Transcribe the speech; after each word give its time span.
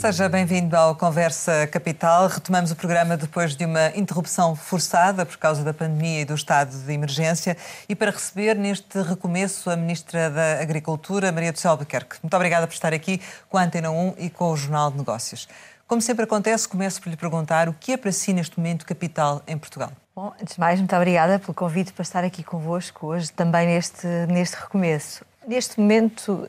Seja 0.00 0.30
bem-vindo 0.30 0.74
ao 0.74 0.96
Conversa 0.96 1.66
Capital. 1.66 2.26
Retomamos 2.26 2.70
o 2.70 2.74
programa 2.74 3.18
depois 3.18 3.54
de 3.54 3.66
uma 3.66 3.88
interrupção 3.94 4.56
forçada 4.56 5.26
por 5.26 5.36
causa 5.36 5.62
da 5.62 5.74
pandemia 5.74 6.22
e 6.22 6.24
do 6.24 6.34
estado 6.34 6.74
de 6.74 6.90
emergência 6.90 7.54
e 7.86 7.94
para 7.94 8.10
receber 8.10 8.56
neste 8.56 8.98
recomeço 9.02 9.68
a 9.68 9.76
Ministra 9.76 10.30
da 10.30 10.62
Agricultura, 10.62 11.30
Maria 11.30 11.52
do 11.52 11.58
Céu 11.58 11.72
Albuquerque. 11.72 12.16
Muito 12.22 12.34
obrigada 12.34 12.66
por 12.66 12.72
estar 12.72 12.94
aqui 12.94 13.20
com 13.50 13.58
a 13.58 13.62
Antena 13.62 13.90
1 13.90 14.14
e 14.16 14.30
com 14.30 14.50
o 14.50 14.56
Jornal 14.56 14.90
de 14.90 14.96
Negócios. 14.96 15.46
Como 15.86 16.00
sempre 16.00 16.24
acontece, 16.24 16.66
começo 16.66 16.98
por 17.02 17.10
lhe 17.10 17.16
perguntar 17.16 17.68
o 17.68 17.74
que 17.74 17.92
é 17.92 17.96
para 17.98 18.10
si 18.10 18.32
neste 18.32 18.58
momento 18.58 18.86
capital 18.86 19.42
em 19.46 19.58
Portugal? 19.58 19.92
Bom, 20.16 20.32
antes 20.40 20.54
de 20.54 20.60
mais, 20.60 20.78
muito 20.78 20.96
obrigada 20.96 21.38
pelo 21.38 21.52
convite 21.52 21.92
para 21.92 22.02
estar 22.04 22.24
aqui 22.24 22.42
convosco 22.42 23.08
hoje, 23.08 23.30
também 23.32 23.66
neste, 23.66 24.06
neste 24.30 24.56
recomeço. 24.56 25.26
Neste 25.46 25.78
momento, 25.78 26.32
uh, 26.32 26.48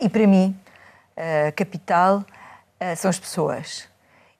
e 0.00 0.08
para 0.08 0.24
mim, 0.24 0.56
uh, 1.16 1.52
capital 1.56 2.24
são 2.96 3.08
as 3.08 3.18
pessoas. 3.18 3.88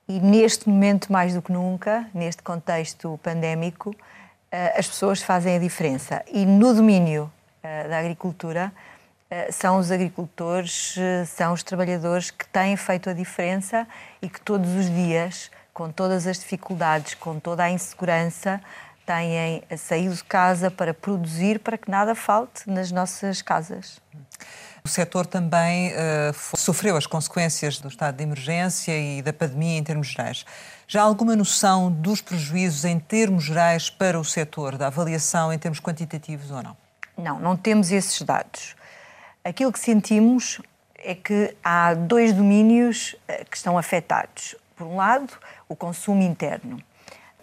E 0.09 0.21
neste 0.21 0.69
momento, 0.69 1.13
mais 1.13 1.35
do 1.35 1.43
que 1.43 1.51
nunca, 1.51 2.09
neste 2.15 2.43
contexto 2.43 3.19
pandémico, 3.23 3.95
eh, 4.53 4.75
as 4.79 4.87
pessoas 4.87 5.21
fazem 5.21 5.57
a 5.57 5.59
diferença. 5.59 6.25
E 6.31 6.47
no 6.47 6.73
domínio 6.73 7.33
eh, 7.63 7.89
da 7.89 7.99
agricultura, 7.99 8.73
são 9.51 9.79
os 9.79 9.91
agricultores, 9.91 10.95
são 11.27 11.53
os 11.53 11.61
trabalhadores 11.61 12.31
que 12.31 12.47
têm 12.47 12.77
feito 12.77 13.11
a 13.11 13.13
diferença 13.13 13.85
e 14.23 14.29
que 14.29 14.41
todos 14.41 14.71
os 14.77 14.89
dias, 14.89 15.51
com 15.75 15.91
todas 15.91 16.29
as 16.29 16.39
dificuldades, 16.39 17.15
com 17.15 17.41
toda 17.41 17.65
a 17.65 17.71
insegurança, 17.71 18.61
têm 19.05 19.63
saído 19.77 20.15
de 20.15 20.23
casa 20.23 20.71
para 20.71 20.95
produzir 20.95 21.59
para 21.59 21.77
que 21.77 21.91
nada 21.91 22.15
falte 22.15 22.71
nas 22.71 22.93
nossas 22.93 23.43
casas. 23.43 24.01
O 24.87 24.89
setor 24.89 25.27
também 25.27 25.91
uh, 25.91 26.57
sofreu 26.57 26.97
as 26.97 27.09
consequências 27.09 27.81
do 27.81 27.89
estado 27.89 28.19
de 28.19 28.23
emergência 28.23 28.97
e 28.97 29.21
da 29.21 29.33
pandemia 29.33 29.77
em 29.77 29.83
termos 29.83 30.07
gerais. 30.07 30.47
Já 30.87 31.01
há 31.01 31.05
alguma 31.05 31.35
noção 31.35 31.91
dos 31.91 32.21
prejuízos 32.21 32.85
em 32.85 32.97
termos 33.01 33.43
gerais 33.43 33.91
para 33.91 34.17
o 34.17 34.25
setor, 34.25 34.79
da 34.79 34.87
avaliação 34.87 35.53
em 35.53 35.59
termos 35.59 35.81
quantitativos 35.81 36.53
ou 36.53 36.63
não? 36.63 36.77
Não, 37.19 37.41
não 37.41 37.57
temos 37.57 37.91
esses 37.91 38.23
dados. 38.23 38.77
Aquilo 39.45 39.73
que 39.73 39.81
sentimos 39.81 40.63
é 40.95 41.17
que 41.17 41.57
há 41.65 41.93
dois 41.93 42.33
domínios 42.33 43.17
eh, 43.27 43.45
que 43.51 43.57
estão 43.57 43.77
afetados. 43.77 44.55
Por 44.77 44.87
um 44.87 44.95
lado, 44.95 45.33
o 45.69 45.75
consumo 45.75 46.23
interno 46.23 46.81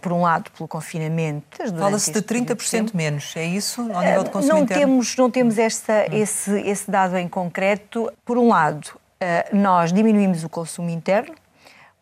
por 0.04 0.12
um 0.12 0.22
lado, 0.22 0.52
pelo 0.52 0.68
confinamento. 0.68 1.58
Fala-se 1.80 2.12
de 2.12 2.22
30% 2.22 2.94
menos, 2.94 3.34
é 3.38 3.46
isso, 3.46 3.82
ao 3.94 4.02
nível 4.02 4.24
de 4.26 4.30
consumo 4.30 4.54
não 4.54 4.64
interno? 4.64 4.84
Temos, 4.84 5.16
não 5.16 5.32
temos 5.32 5.58
esta, 5.58 6.06
esse, 6.14 6.52
esse 6.60 6.92
dado 6.92 7.18
em 7.18 7.28
concreto. 7.28 8.12
Por 8.26 8.38
um 8.38 8.50
lado, 8.50 9.00
eh, 9.20 9.48
nós 9.54 9.94
diminuímos 9.94 10.44
o 10.44 10.50
consumo 10.50 10.90
interno, 10.90 11.34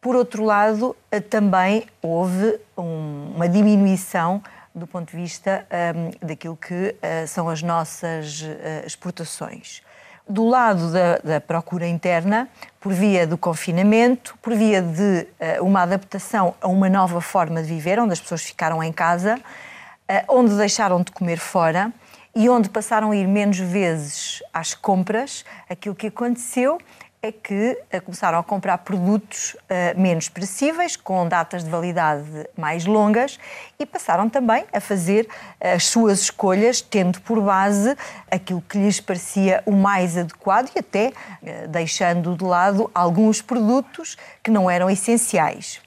por 0.01 0.15
outro 0.15 0.43
lado, 0.43 0.95
eh, 1.11 1.19
também 1.19 1.85
houve 2.01 2.59
uma 2.75 3.47
diminuição 3.47 4.41
do 4.73 4.87
ponto 4.87 5.11
de 5.11 5.17
vista 5.17 5.67
um, 5.95 6.07
eh, 6.07 6.11
daquilo 6.21 6.57
que 6.57 6.95
uh, 6.95 7.27
são 7.27 7.49
as 7.49 7.61
nossas 7.61 8.41
uh, 8.41 8.85
exportações 8.87 9.83
do 10.27 10.47
lado 10.47 10.91
da, 10.91 11.17
da, 11.17 11.41
procura 11.41 11.87
interna, 11.87 12.47
por 12.79 12.93
via 12.93 13.27
do 13.27 13.37
confinamento, 13.37 14.35
por 14.41 14.53
via 14.53 14.81
de 14.81 15.27
uh, 15.59 15.65
uma 15.65 15.81
adaptação 15.81 16.55
a 16.61 16.67
uma 16.67 16.89
nova 16.89 17.21
forma 17.21 17.61
de 17.61 17.67
viver, 17.67 17.99
onde 17.99 18.13
as 18.13 18.19
pessoas 18.19 18.41
ficaram 18.41 18.81
em 18.83 18.91
casa, 18.91 19.37
uh, 19.37 20.35
onde 20.35 20.55
deixaram 20.55 21.01
de 21.01 21.11
comer 21.11 21.37
fora 21.37 21.91
e 22.33 22.47
onde 22.49 22.69
passaram 22.69 23.11
a 23.11 23.15
ir 23.15 23.27
menos 23.27 23.57
vezes 23.57 24.41
às 24.53 24.73
compras, 24.73 25.43
aquilo 25.69 25.93
que 25.95 26.07
aconteceu 26.07 26.77
é 27.23 27.31
que 27.31 27.77
eh, 27.91 27.99
começaram 27.99 28.39
a 28.39 28.43
comprar 28.43 28.79
produtos 28.79 29.53
uh, 29.53 29.99
menos 29.99 30.27
perecíveis, 30.27 30.95
com 30.95 31.27
datas 31.27 31.63
de 31.63 31.69
validade 31.69 32.25
mais 32.57 32.83
longas, 32.85 33.39
e 33.77 33.85
passaram 33.85 34.27
também 34.27 34.65
a 34.73 34.79
fazer 34.79 35.27
as 35.59 35.85
suas 35.85 36.21
escolhas, 36.21 36.81
tendo 36.81 37.21
por 37.21 37.39
base 37.39 37.95
aquilo 38.29 38.59
que 38.61 38.79
lhes 38.79 38.99
parecia 38.99 39.61
o 39.67 39.71
mais 39.71 40.17
adequado 40.17 40.71
e 40.75 40.79
até 40.79 41.09
uh, 41.09 41.67
deixando 41.67 42.35
de 42.35 42.43
lado 42.43 42.89
alguns 42.91 43.39
produtos 43.39 44.17
que 44.41 44.49
não 44.49 44.67
eram 44.67 44.89
essenciais. 44.89 45.79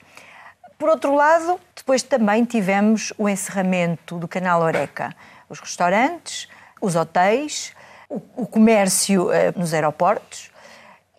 Por 0.78 0.88
outro 0.88 1.16
lado, 1.16 1.58
depois 1.74 2.04
também 2.04 2.44
tivemos 2.44 3.12
o 3.18 3.28
encerramento 3.28 4.18
do 4.18 4.28
canal 4.28 4.62
Oreca. 4.62 5.12
Os 5.48 5.58
restaurantes, 5.58 6.48
os 6.80 6.94
hotéis, 6.94 7.72
o, 8.08 8.22
o 8.36 8.46
comércio 8.46 9.30
uh, 9.30 9.58
nos 9.58 9.74
aeroportos, 9.74 10.53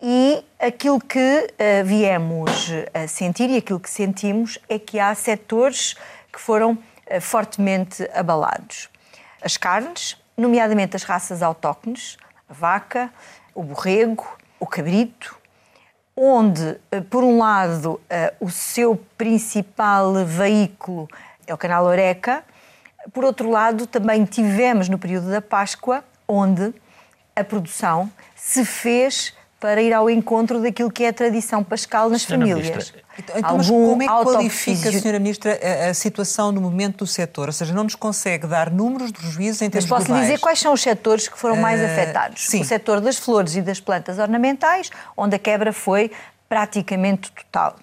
e 0.00 0.44
aquilo 0.58 1.00
que 1.00 1.18
uh, 1.18 1.84
viemos 1.84 2.70
a 2.92 3.08
sentir 3.08 3.48
e 3.48 3.56
aquilo 3.56 3.80
que 3.80 3.90
sentimos 3.90 4.58
é 4.68 4.78
que 4.78 5.00
há 5.00 5.14
setores 5.14 5.94
que 6.32 6.40
foram 6.40 6.72
uh, 6.72 7.20
fortemente 7.20 8.08
abalados. 8.12 8.88
As 9.42 9.56
carnes, 9.56 10.16
nomeadamente 10.36 10.96
as 10.96 11.02
raças 11.02 11.42
autóctones, 11.42 12.18
a 12.48 12.52
vaca, 12.52 13.10
o 13.54 13.62
borrego, 13.62 14.26
o 14.60 14.66
cabrito, 14.66 15.36
onde, 16.14 16.62
uh, 16.62 17.02
por 17.08 17.24
um 17.24 17.38
lado, 17.38 18.00
o 18.40 18.50
seu 18.50 18.96
principal 19.16 20.12
veículo 20.24 21.08
é 21.46 21.54
o 21.54 21.58
canal 21.58 21.84
Oreca, 21.84 22.44
por 23.12 23.24
outro 23.24 23.50
lado, 23.50 23.86
também 23.86 24.24
tivemos 24.24 24.88
no 24.88 24.98
período 24.98 25.30
da 25.30 25.40
Páscoa, 25.40 26.02
onde 26.26 26.74
a 27.36 27.44
produção 27.44 28.10
se 28.34 28.64
fez 28.64 29.32
para 29.58 29.80
ir 29.80 29.92
ao 29.92 30.10
encontro 30.10 30.60
daquilo 30.60 30.90
que 30.90 31.04
é 31.04 31.08
a 31.08 31.12
tradição 31.12 31.64
pascal 31.64 32.10
nas 32.10 32.22
Senhora 32.22 32.46
famílias. 32.46 32.70
Ministra, 32.70 33.02
então, 33.18 33.38
então 33.38 33.56
mas 33.56 33.68
como 33.68 34.02
é 34.02 34.06
que 34.06 34.24
qualifica, 34.24 34.92
Senhora 34.92 35.18
Ministra, 35.18 35.58
a, 35.62 35.90
a, 35.90 35.94
situação 35.94 36.52
no 36.52 36.60
momento 36.60 36.98
do 36.98 37.06
setor? 37.06 37.48
Ou 37.48 37.52
seja, 37.52 37.72
não 37.72 37.84
nos 37.84 37.94
consegue 37.94 38.46
dar 38.46 38.70
números 38.70 39.10
de 39.10 39.20
juízo 39.26 39.64
em 39.64 39.70
termos 39.70 39.88
Mas 39.88 39.98
posso 39.98 40.06
globais. 40.06 40.26
dizer 40.26 40.40
quais 40.40 40.58
são 40.58 40.72
os 40.72 40.82
setores 40.82 41.26
que 41.26 41.38
foram 41.38 41.56
mais 41.56 41.80
uh, 41.80 41.86
afetados. 41.86 42.46
Sim. 42.46 42.60
O 42.60 42.64
setor 42.64 43.00
das 43.00 43.16
flores 43.16 43.56
e 43.56 43.62
das 43.62 43.80
plantas 43.80 44.18
ornamentais, 44.18 44.90
onde 45.16 45.36
a 45.36 45.38
quebra 45.38 45.72
foi 45.72 46.10
praticamente 46.48 47.32
total, 47.32 47.76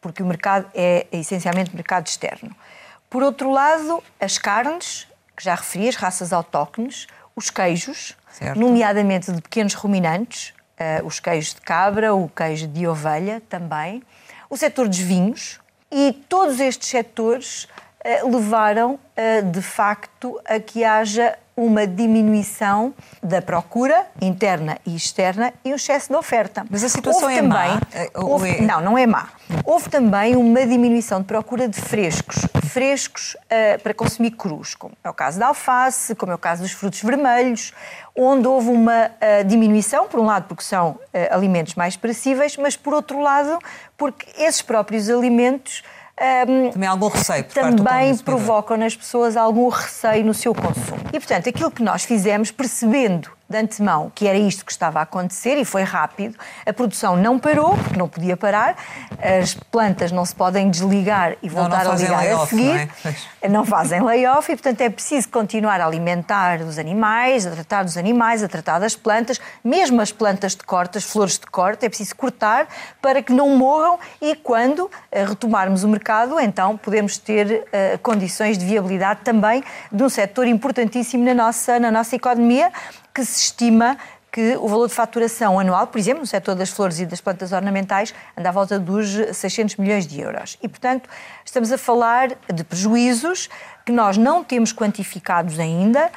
porque 0.00 0.22
o 0.22 0.26
mercado 0.26 0.66
é, 0.74 1.06
é 1.10 1.18
essencialmente 1.18 1.74
mercado 1.74 2.06
externo. 2.06 2.54
Por 3.10 3.22
outro 3.22 3.50
lado, 3.50 4.02
as 4.20 4.38
carnes, 4.38 5.08
que 5.36 5.44
já 5.44 5.54
referi, 5.54 5.88
as 5.88 5.96
raças 5.96 6.32
autóctones, 6.32 7.06
os 7.34 7.50
queijos, 7.50 8.16
certo. 8.30 8.58
nomeadamente 8.58 9.30
de 9.32 9.42
pequenos 9.42 9.74
ruminantes, 9.74 10.54
uh, 10.78 11.06
os 11.06 11.20
queijos 11.20 11.54
de 11.54 11.60
cabra, 11.60 12.14
o 12.14 12.28
queijo 12.28 12.66
de 12.66 12.86
ovelha 12.86 13.42
também, 13.48 14.02
o 14.48 14.56
setor 14.56 14.88
dos 14.88 14.98
vinhos 14.98 15.60
e 15.90 16.12
todos 16.28 16.60
estes 16.60 16.88
setores 16.88 17.64
uh, 17.64 18.30
levaram 18.30 18.94
uh, 18.94 19.50
de 19.50 19.62
facto 19.62 20.40
a 20.44 20.60
que 20.60 20.84
haja 20.84 21.38
uma 21.56 21.86
diminuição 21.86 22.92
da 23.22 23.40
procura 23.40 24.06
interna 24.20 24.76
e 24.84 24.94
externa 24.94 25.52
e 25.64 25.72
um 25.72 25.76
excesso 25.76 26.10
de 26.10 26.16
oferta. 26.16 26.66
Mas 26.70 26.84
a 26.84 26.88
situação 26.88 27.22
houve 27.22 27.34
é 27.34 27.42
também, 27.42 27.50
má? 27.50 27.80
Houve, 28.14 28.50
é... 28.50 28.60
Não, 28.60 28.80
não 28.82 28.98
é 28.98 29.06
má. 29.06 29.30
Houve 29.64 29.88
também 29.88 30.36
uma 30.36 30.66
diminuição 30.66 31.20
de 31.20 31.26
procura 31.26 31.66
de 31.66 31.80
frescos, 31.80 32.46
frescos 32.64 33.34
uh, 33.34 33.80
para 33.82 33.94
consumir 33.94 34.32
crus, 34.32 34.74
como 34.74 34.92
é 35.02 35.08
o 35.08 35.14
caso 35.14 35.38
da 35.38 35.46
alface, 35.46 36.14
como 36.14 36.30
é 36.30 36.34
o 36.34 36.38
caso 36.38 36.62
dos 36.62 36.72
frutos 36.72 37.02
vermelhos, 37.02 37.72
onde 38.14 38.46
houve 38.46 38.68
uma 38.68 39.06
uh, 39.06 39.44
diminuição, 39.44 40.08
por 40.08 40.20
um 40.20 40.24
lado 40.24 40.46
porque 40.48 40.62
são 40.62 40.90
uh, 40.90 40.98
alimentos 41.30 41.74
mais 41.74 41.96
perecíveis, 41.96 42.56
mas 42.56 42.76
por 42.76 42.92
outro 42.92 43.18
lado 43.20 43.58
porque 43.96 44.26
esses 44.36 44.60
próprios 44.60 45.08
alimentos 45.08 45.82
um, 46.18 46.70
também 46.70 46.88
algum 46.88 47.08
receio 47.08 47.44
por 47.44 47.52
também 47.52 48.16
provocam 48.18 48.76
nas 48.76 48.96
pessoas 48.96 49.36
algum 49.36 49.68
receio 49.68 50.24
no 50.24 50.32
seu 50.32 50.54
consumo. 50.54 51.00
E, 51.12 51.18
portanto, 51.18 51.48
aquilo 51.48 51.70
que 51.70 51.82
nós 51.82 52.04
fizemos, 52.04 52.50
percebendo 52.50 53.35
de 53.48 53.56
antemão 53.56 54.10
que 54.14 54.26
era 54.26 54.36
isto 54.36 54.64
que 54.64 54.72
estava 54.72 54.98
a 54.98 55.02
acontecer 55.02 55.56
e 55.56 55.64
foi 55.64 55.82
rápido. 55.82 56.36
A 56.64 56.72
produção 56.72 57.16
não 57.16 57.38
parou, 57.38 57.76
porque 57.76 57.98
não 57.98 58.08
podia 58.08 58.36
parar. 58.36 58.76
As 59.40 59.54
plantas 59.54 60.10
não 60.10 60.24
se 60.24 60.34
podem 60.34 60.68
desligar 60.68 61.36
e 61.42 61.48
voltar 61.48 61.84
não, 61.84 61.84
não 61.84 61.92
a 61.92 61.96
ligar 61.96 62.26
a 62.26 62.46
seguir. 62.46 62.88
Não, 63.04 63.12
é? 63.42 63.48
não 63.48 63.64
fazem 63.64 64.02
layoff 64.02 64.50
e, 64.50 64.56
portanto, 64.56 64.80
é 64.80 64.90
preciso 64.90 65.28
continuar 65.28 65.80
a 65.80 65.86
alimentar 65.86 66.60
os 66.62 66.78
animais, 66.78 67.46
a 67.46 67.50
tratar 67.50 67.84
dos 67.84 67.96
animais, 67.96 68.42
a 68.42 68.48
tratar 68.48 68.78
das 68.78 68.96
plantas, 68.96 69.40
mesmo 69.62 70.00
as 70.00 70.10
plantas 70.10 70.56
de 70.56 70.64
corte, 70.64 70.98
as 70.98 71.04
flores 71.04 71.38
de 71.38 71.46
corte, 71.46 71.86
é 71.86 71.88
preciso 71.88 72.16
cortar 72.16 72.66
para 73.00 73.22
que 73.22 73.32
não 73.32 73.56
morram 73.56 73.98
e 74.20 74.34
quando 74.34 74.90
eh, 75.12 75.24
retomarmos 75.24 75.84
o 75.84 75.88
mercado, 75.88 76.38
então 76.40 76.76
podemos 76.76 77.18
ter 77.18 77.46
uh, 77.46 77.98
condições 78.02 78.58
de 78.58 78.64
viabilidade 78.64 79.20
também 79.22 79.62
de 79.92 80.02
um 80.02 80.08
setor 80.08 80.46
importantíssimo 80.46 81.24
na 81.24 81.34
nossa, 81.34 81.78
na 81.78 81.90
nossa 81.90 82.16
economia 82.16 82.72
que 83.16 83.24
se 83.24 83.44
estima 83.44 83.96
que 84.30 84.54
o 84.58 84.68
valor 84.68 84.88
de 84.88 84.94
faturação 84.94 85.58
anual, 85.58 85.86
por 85.86 85.98
exemplo, 85.98 86.20
no 86.20 86.26
setor 86.26 86.54
das 86.54 86.68
flores 86.68 87.00
e 87.00 87.06
das 87.06 87.18
plantas 87.18 87.50
ornamentais, 87.50 88.14
anda 88.36 88.50
à 88.50 88.52
volta 88.52 88.78
dos 88.78 89.08
600 89.32 89.76
milhões 89.76 90.06
de 90.06 90.20
euros. 90.20 90.58
E, 90.62 90.68
portanto, 90.68 91.08
estamos 91.42 91.72
a 91.72 91.78
falar 91.78 92.36
de 92.52 92.62
prejuízos 92.62 93.48
que 93.86 93.92
nós 93.92 94.18
não 94.18 94.44
temos 94.44 94.74
quantificados 94.74 95.58
ainda, 95.58 96.10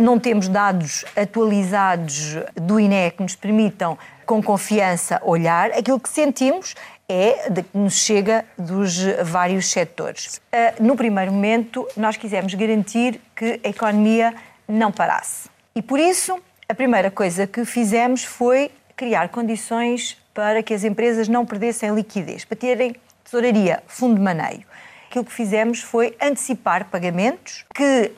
não 0.00 0.18
temos 0.18 0.48
dados 0.48 1.04
atualizados 1.14 2.36
do 2.54 2.80
INE 2.80 3.10
que 3.10 3.22
nos 3.22 3.36
permitam, 3.36 3.98
com 4.24 4.42
confiança, 4.42 5.20
olhar. 5.22 5.70
Aquilo 5.72 6.00
que 6.00 6.08
sentimos 6.08 6.74
é 7.06 7.50
de 7.50 7.62
que 7.62 7.76
nos 7.76 7.96
chega 7.98 8.46
dos 8.56 8.96
vários 9.22 9.70
setores. 9.70 10.40
No 10.80 10.96
primeiro 10.96 11.30
momento, 11.30 11.86
nós 11.94 12.16
quisemos 12.16 12.54
garantir 12.54 13.20
que 13.36 13.60
a 13.62 13.68
economia 13.68 14.34
não 14.66 14.90
parasse. 14.90 15.50
E 15.78 15.82
por 15.82 16.00
isso, 16.00 16.36
a 16.68 16.74
primeira 16.74 17.08
coisa 17.08 17.46
que 17.46 17.64
fizemos 17.64 18.24
foi 18.24 18.68
criar 18.96 19.28
condições 19.28 20.18
para 20.34 20.60
que 20.60 20.74
as 20.74 20.82
empresas 20.82 21.28
não 21.28 21.46
perdessem 21.46 21.94
liquidez, 21.94 22.44
para 22.44 22.56
terem 22.56 22.96
tesouraria, 23.22 23.80
fundo 23.86 24.16
de 24.16 24.20
maneio. 24.20 24.64
Aquilo 25.08 25.24
que 25.24 25.32
fizemos 25.32 25.80
foi 25.80 26.16
antecipar 26.20 26.86
pagamentos 26.86 27.64
que, 27.72 28.10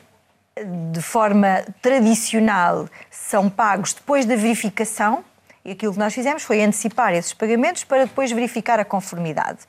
de 0.91 1.01
forma 1.03 1.63
tradicional, 1.83 2.89
são 3.11 3.47
pagos 3.47 3.93
depois 3.93 4.25
da 4.25 4.35
verificação. 4.35 5.23
E 5.63 5.73
aquilo 5.73 5.93
que 5.93 5.99
nós 5.99 6.15
fizemos 6.15 6.41
foi 6.41 6.63
antecipar 6.63 7.13
esses 7.13 7.33
pagamentos 7.33 7.83
para 7.83 8.05
depois 8.05 8.31
verificar 8.31 8.79
a 8.79 8.85
conformidade. 8.85 9.59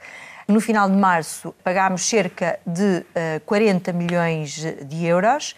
No 0.48 0.62
final 0.62 0.88
de 0.88 0.96
março, 0.96 1.54
pagámos 1.62 2.08
cerca 2.08 2.58
de 2.66 3.00
uh, 3.00 3.06
eh, 3.14 3.42
40 3.44 3.92
milhões 3.92 4.54
de 4.82 5.04
euros 5.04 5.54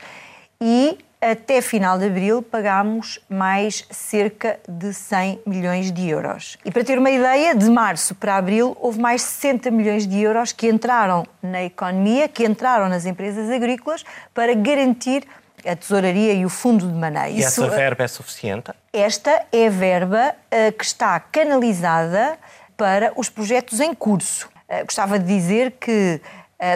e 0.61 0.99
até 1.31 1.63
final 1.63 1.99
de 1.99 2.07
abril 2.07 2.43
pagámos 2.43 3.19
mais 3.29 3.87
cerca 3.91 4.59
de 4.69 4.93
100 4.93 5.41
milhões 5.47 5.91
de 5.91 6.09
euros. 6.09 6.59
E 6.65 6.71
para 6.71 6.85
ter 6.85 6.99
uma 6.99 7.11
ideia, 7.11 7.55
de 7.55 7.71
março 7.71 8.15
para 8.15 8.37
abril 8.37 8.77
houve 8.79 9.01
mais 9.01 9.23
60 9.23 9.71
milhões 9.71 10.07
de 10.07 10.21
euros 10.21 10.53
que 10.53 10.69
entraram 10.69 11.27
na 11.43 11.65
economia, 11.65 12.29
que 12.29 12.45
entraram 12.45 12.89
nas 12.89 13.07
empresas 13.07 13.51
agrícolas 13.51 14.05
para 14.35 14.55
garantir 14.55 15.25
a 15.67 15.75
tesouraria 15.75 16.35
e 16.35 16.45
o 16.45 16.51
fundo 16.51 16.87
de 16.87 16.93
maneio. 16.93 17.39
E 17.39 17.43
essa 17.43 17.69
verba 17.69 18.05
é 18.05 18.09
suficiente? 18.09 18.71
Esta 18.93 19.47
é 19.51 19.67
a 19.67 19.71
verba 19.71 20.35
uh, 20.35 20.73
que 20.73 20.85
está 20.85 21.19
canalizada 21.19 22.39
para 22.77 23.13
os 23.17 23.31
projetos 23.31 23.81
em 23.81 23.95
curso. 23.95 24.49
Uh, 24.69 24.85
gostava 24.85 25.19
de 25.19 25.25
dizer 25.25 25.73
que, 25.81 26.21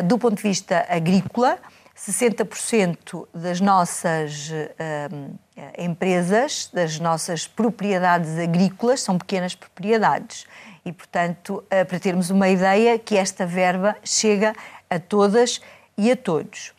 do 0.05 0.19
ponto 0.19 0.37
de 0.37 0.43
vista 0.43 0.87
agrícola, 0.89 1.59
60% 1.99 3.27
das 3.35 3.61
nossas 3.61 4.51
uh, 4.51 5.39
empresas, 5.77 6.71
das 6.73 7.01
nossas 7.01 7.47
propriedades 7.47 8.39
agrícolas, 8.39 9.01
são 9.01 9.19
pequenas 9.19 9.55
propriedades. 9.55 10.47
E, 10.85 10.93
portanto, 10.93 11.65
uh, 11.65 11.85
para 11.87 11.99
termos 11.99 12.31
uma 12.31 12.49
ideia, 12.49 12.99
que 12.99 13.17
esta 13.17 13.45
verba 13.45 13.97
chega 14.05 14.55
a 14.89 14.99
todas 14.99 15.61
e 15.97 16.11
a 16.11 16.17
todos. 16.17 16.73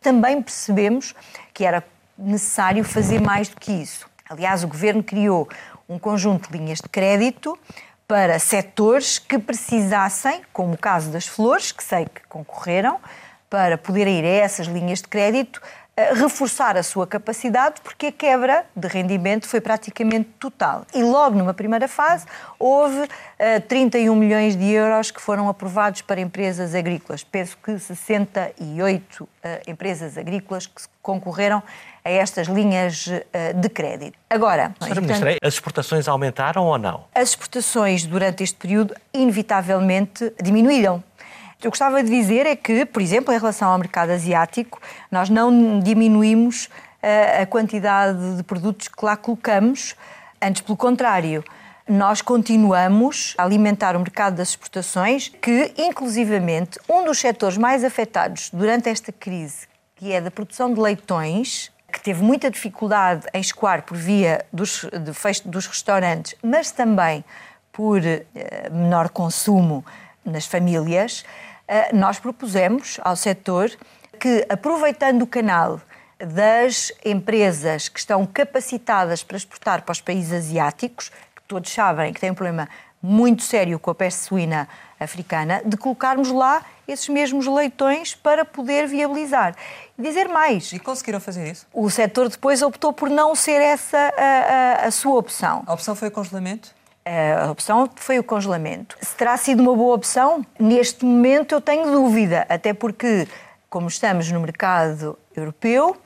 Também 0.00 0.42
percebemos 0.42 1.14
que 1.54 1.64
era 1.64 1.82
necessário 2.16 2.84
fazer 2.84 3.20
mais 3.20 3.48
do 3.48 3.56
que 3.56 3.72
isso. 3.72 4.08
Aliás, 4.28 4.62
o 4.62 4.68
Governo 4.68 5.02
criou 5.02 5.48
um 5.88 5.98
conjunto 5.98 6.52
de 6.52 6.58
linhas 6.58 6.80
de 6.80 6.88
crédito 6.88 7.58
para 8.06 8.38
setores 8.38 9.18
que 9.18 9.38
precisassem, 9.38 10.42
como 10.52 10.74
o 10.74 10.78
caso 10.78 11.10
das 11.10 11.26
flores, 11.26 11.72
que 11.72 11.82
sei 11.82 12.04
que 12.04 12.26
concorreram, 12.28 12.98
para 13.48 13.78
poder 13.78 14.06
ir 14.06 14.24
a 14.24 14.28
essas 14.28 14.66
linhas 14.66 15.00
de 15.00 15.08
crédito, 15.08 15.60
reforçar 16.14 16.76
a 16.76 16.82
sua 16.82 17.06
capacidade, 17.06 17.80
porque 17.82 18.06
a 18.06 18.12
quebra 18.12 18.64
de 18.74 18.86
rendimento 18.86 19.46
foi 19.48 19.60
praticamente 19.60 20.28
total. 20.38 20.86
E 20.94 21.02
logo 21.02 21.36
numa 21.36 21.52
primeira 21.52 21.88
fase 21.88 22.24
houve 22.58 23.00
uh, 23.00 23.08
eh, 23.38 23.60
31 23.60 24.14
milhões 24.14 24.56
de 24.56 24.70
euros 24.70 25.10
que 25.10 25.20
foram 25.20 25.48
aprovados 25.48 26.02
para 26.02 26.20
empresas 26.20 26.74
agrícolas. 26.74 27.24
Penso 27.24 27.56
que 27.62 27.78
68 27.78 29.24
uh, 29.24 29.28
eh, 29.42 29.62
empresas 29.66 30.16
agrícolas 30.16 30.66
que 30.66 30.82
concorreram 31.02 31.62
a 32.04 32.10
estas 32.10 32.46
linhas 32.46 33.06
uh, 33.06 33.54
de 33.54 33.68
crédito. 33.68 34.16
Agora, 34.30 34.74
Sra. 34.80 35.00
Ministra, 35.00 35.36
as 35.42 35.54
exportações 35.54 36.06
aumentaram 36.06 36.64
ou 36.64 36.78
não? 36.78 37.04
As 37.14 37.30
exportações 37.30 38.06
durante 38.06 38.42
este 38.44 38.56
período 38.56 38.94
inevitavelmente 39.12 40.32
diminuíram 40.40 41.02
eu 41.62 41.70
gostava 41.70 42.02
de 42.02 42.10
dizer 42.10 42.46
é 42.46 42.54
que, 42.54 42.84
por 42.86 43.02
exemplo, 43.02 43.34
em 43.34 43.38
relação 43.38 43.70
ao 43.70 43.78
mercado 43.78 44.10
asiático, 44.10 44.80
nós 45.10 45.28
não 45.28 45.80
diminuímos 45.80 46.68
eh, 47.02 47.42
a 47.42 47.46
quantidade 47.46 48.36
de 48.36 48.42
produtos 48.44 48.86
que 48.86 49.04
lá 49.04 49.16
colocamos, 49.16 49.96
antes 50.40 50.62
pelo 50.62 50.76
contrário. 50.76 51.42
Nós 51.88 52.22
continuamos 52.22 53.34
a 53.36 53.42
alimentar 53.42 53.96
o 53.96 53.98
mercado 53.98 54.36
das 54.36 54.50
exportações, 54.50 55.28
que, 55.28 55.72
inclusivamente, 55.76 56.78
um 56.88 57.04
dos 57.04 57.18
setores 57.18 57.56
mais 57.56 57.82
afetados 57.82 58.50
durante 58.52 58.88
esta 58.88 59.10
crise, 59.10 59.66
que 59.96 60.12
é 60.12 60.20
da 60.20 60.30
produção 60.30 60.72
de 60.72 60.78
leitões, 60.78 61.72
que 61.92 62.00
teve 62.00 62.22
muita 62.22 62.50
dificuldade 62.50 63.26
em 63.34 63.40
escoar 63.40 63.82
por 63.82 63.96
via 63.96 64.44
dos, 64.52 64.84
de 64.84 65.12
fecho 65.12 65.48
dos 65.48 65.66
restaurantes, 65.66 66.36
mas 66.40 66.70
também 66.70 67.24
por 67.72 68.04
eh, 68.04 68.24
menor 68.70 69.08
consumo 69.08 69.84
nas 70.24 70.46
famílias, 70.46 71.24
nós 71.92 72.18
propusemos 72.18 72.98
ao 73.02 73.16
setor 73.16 73.70
que, 74.18 74.46
aproveitando 74.48 75.22
o 75.22 75.26
canal 75.26 75.80
das 76.18 76.92
empresas 77.04 77.88
que 77.88 77.98
estão 78.00 78.26
capacitadas 78.26 79.22
para 79.22 79.36
exportar 79.36 79.82
para 79.82 79.92
os 79.92 80.00
países 80.00 80.32
asiáticos, 80.32 81.10
que 81.34 81.42
todos 81.46 81.72
sabem 81.72 82.12
que 82.12 82.20
têm 82.20 82.30
um 82.30 82.34
problema 82.34 82.68
muito 83.00 83.42
sério 83.42 83.78
com 83.78 83.90
a 83.90 83.94
peste 83.94 84.20
suína 84.20 84.68
africana, 84.98 85.62
de 85.64 85.76
colocarmos 85.76 86.30
lá 86.30 86.64
esses 86.88 87.08
mesmos 87.08 87.46
leitões 87.46 88.14
para 88.14 88.44
poder 88.44 88.88
viabilizar. 88.88 89.54
Dizer 89.96 90.28
mais. 90.28 90.72
E 90.72 90.78
conseguiram 90.78 91.20
fazer 91.20 91.50
isso? 91.50 91.66
O 91.72 91.88
setor 91.88 92.28
depois 92.28 92.62
optou 92.62 92.92
por 92.92 93.08
não 93.08 93.34
ser 93.36 93.60
essa 93.60 94.12
a, 94.16 94.82
a, 94.82 94.86
a 94.86 94.90
sua 94.90 95.18
opção. 95.18 95.62
A 95.66 95.74
opção 95.74 95.94
foi 95.94 96.08
o 96.08 96.10
congelamento? 96.10 96.74
A 97.08 97.50
opção 97.50 97.88
foi 97.96 98.18
o 98.18 98.22
congelamento. 98.22 98.98
Se 99.00 99.16
terá 99.16 99.34
sido 99.38 99.62
uma 99.62 99.74
boa 99.74 99.94
opção? 99.94 100.44
Neste 100.60 101.06
momento 101.06 101.54
eu 101.54 101.60
tenho 101.60 101.90
dúvida, 101.90 102.44
até 102.50 102.74
porque, 102.74 103.26
como 103.70 103.88
estamos 103.88 104.30
no 104.30 104.38
mercado 104.40 105.18
europeu, 105.34 105.96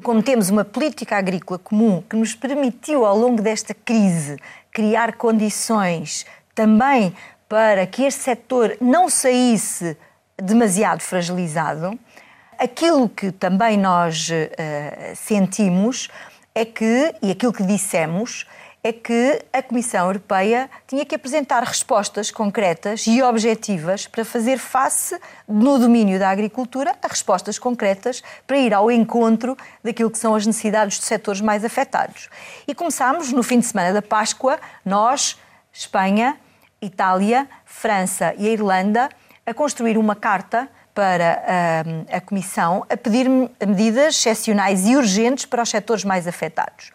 como 0.00 0.22
temos 0.22 0.48
uma 0.48 0.64
política 0.64 1.16
agrícola 1.16 1.58
comum 1.58 2.02
que 2.08 2.14
nos 2.14 2.36
permitiu, 2.36 3.04
ao 3.04 3.18
longo 3.18 3.42
desta 3.42 3.74
crise, 3.74 4.36
criar 4.70 5.14
condições 5.14 6.24
também 6.54 7.12
para 7.48 7.84
que 7.84 8.04
este 8.04 8.20
setor 8.22 8.76
não 8.80 9.10
saísse 9.10 9.96
demasiado 10.40 11.00
fragilizado, 11.00 11.98
aquilo 12.58 13.08
que 13.08 13.32
também 13.32 13.76
nós 13.76 14.28
uh, 14.28 15.16
sentimos 15.16 16.08
é 16.54 16.64
que, 16.64 17.14
e 17.20 17.30
aquilo 17.30 17.52
que 17.52 17.64
dissemos, 17.64 18.46
é 18.84 18.92
que 18.92 19.40
a 19.52 19.62
Comissão 19.62 20.06
Europeia 20.06 20.68
tinha 20.88 21.04
que 21.06 21.14
apresentar 21.14 21.62
respostas 21.62 22.32
concretas 22.32 23.06
e 23.06 23.22
objetivas 23.22 24.08
para 24.08 24.24
fazer 24.24 24.58
face, 24.58 25.16
no 25.46 25.78
domínio 25.78 26.18
da 26.18 26.28
agricultura, 26.28 26.96
a 27.00 27.06
respostas 27.06 27.60
concretas 27.60 28.24
para 28.44 28.58
ir 28.58 28.74
ao 28.74 28.90
encontro 28.90 29.56
daquilo 29.84 30.10
que 30.10 30.18
são 30.18 30.34
as 30.34 30.44
necessidades 30.44 30.98
dos 30.98 31.06
setores 31.06 31.40
mais 31.40 31.64
afetados. 31.64 32.28
E 32.66 32.74
começámos 32.74 33.30
no 33.32 33.44
fim 33.44 33.60
de 33.60 33.66
semana 33.66 33.92
da 33.92 34.02
Páscoa, 34.02 34.58
nós, 34.84 35.38
Espanha, 35.72 36.36
Itália, 36.80 37.48
França 37.64 38.34
e 38.36 38.48
a 38.48 38.50
Irlanda, 38.50 39.08
a 39.46 39.54
construir 39.54 39.96
uma 39.96 40.16
carta 40.16 40.68
para 40.92 41.42
a, 41.46 41.88
hum, 41.88 42.04
a 42.10 42.20
Comissão 42.20 42.84
a 42.90 42.96
pedir 42.96 43.28
medidas 43.64 44.16
excepcionais 44.16 44.86
e 44.86 44.96
urgentes 44.96 45.46
para 45.46 45.62
os 45.62 45.70
setores 45.70 46.04
mais 46.04 46.26
afetados. 46.26 46.90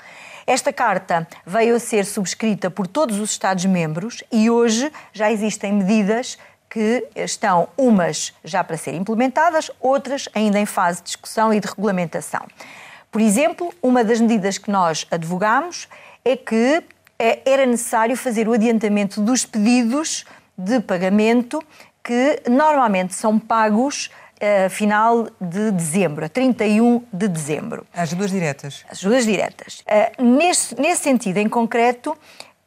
Esta 0.47 0.71
carta 0.71 1.27
veio 1.45 1.75
a 1.75 1.79
ser 1.79 2.05
subscrita 2.05 2.71
por 2.71 2.87
todos 2.87 3.19
os 3.19 3.31
Estados-membros 3.31 4.23
e 4.31 4.49
hoje 4.49 4.89
já 5.11 5.29
existem 5.29 5.73
medidas 5.73 6.37
que 6.69 7.05
estão 7.17 7.67
umas 7.77 8.33
já 8.45 8.63
para 8.63 8.77
serem 8.77 9.01
implementadas, 9.01 9.69
outras 9.81 10.29
ainda 10.33 10.57
em 10.57 10.65
fase 10.65 10.99
de 10.99 11.07
discussão 11.07 11.53
e 11.53 11.59
de 11.59 11.67
regulamentação. 11.67 12.47
Por 13.11 13.19
exemplo, 13.19 13.73
uma 13.83 14.05
das 14.05 14.21
medidas 14.21 14.57
que 14.57 14.71
nós 14.71 15.05
advogamos 15.11 15.89
é 16.23 16.37
que 16.37 16.81
eh, 17.19 17.41
era 17.45 17.65
necessário 17.65 18.15
fazer 18.15 18.47
o 18.47 18.53
adiantamento 18.53 19.19
dos 19.19 19.45
pedidos 19.45 20.23
de 20.57 20.79
pagamento 20.79 21.61
que 22.01 22.41
normalmente 22.49 23.13
são 23.13 23.37
pagos 23.37 24.09
uh, 24.37 24.69
final 24.69 25.27
de 25.39 25.71
dezembro, 25.71 26.25
a 26.25 26.29
31 26.29 27.03
de 27.11 27.27
dezembro. 27.27 27.85
As 27.93 28.13
duas 28.13 28.31
diretas? 28.31 28.85
As 28.89 29.01
duas 29.01 29.25
diretas. 29.25 29.81
Uh, 29.81 30.23
nesse, 30.23 30.79
nesse 30.79 31.03
sentido, 31.03 31.37
em 31.37 31.49
concreto, 31.49 32.17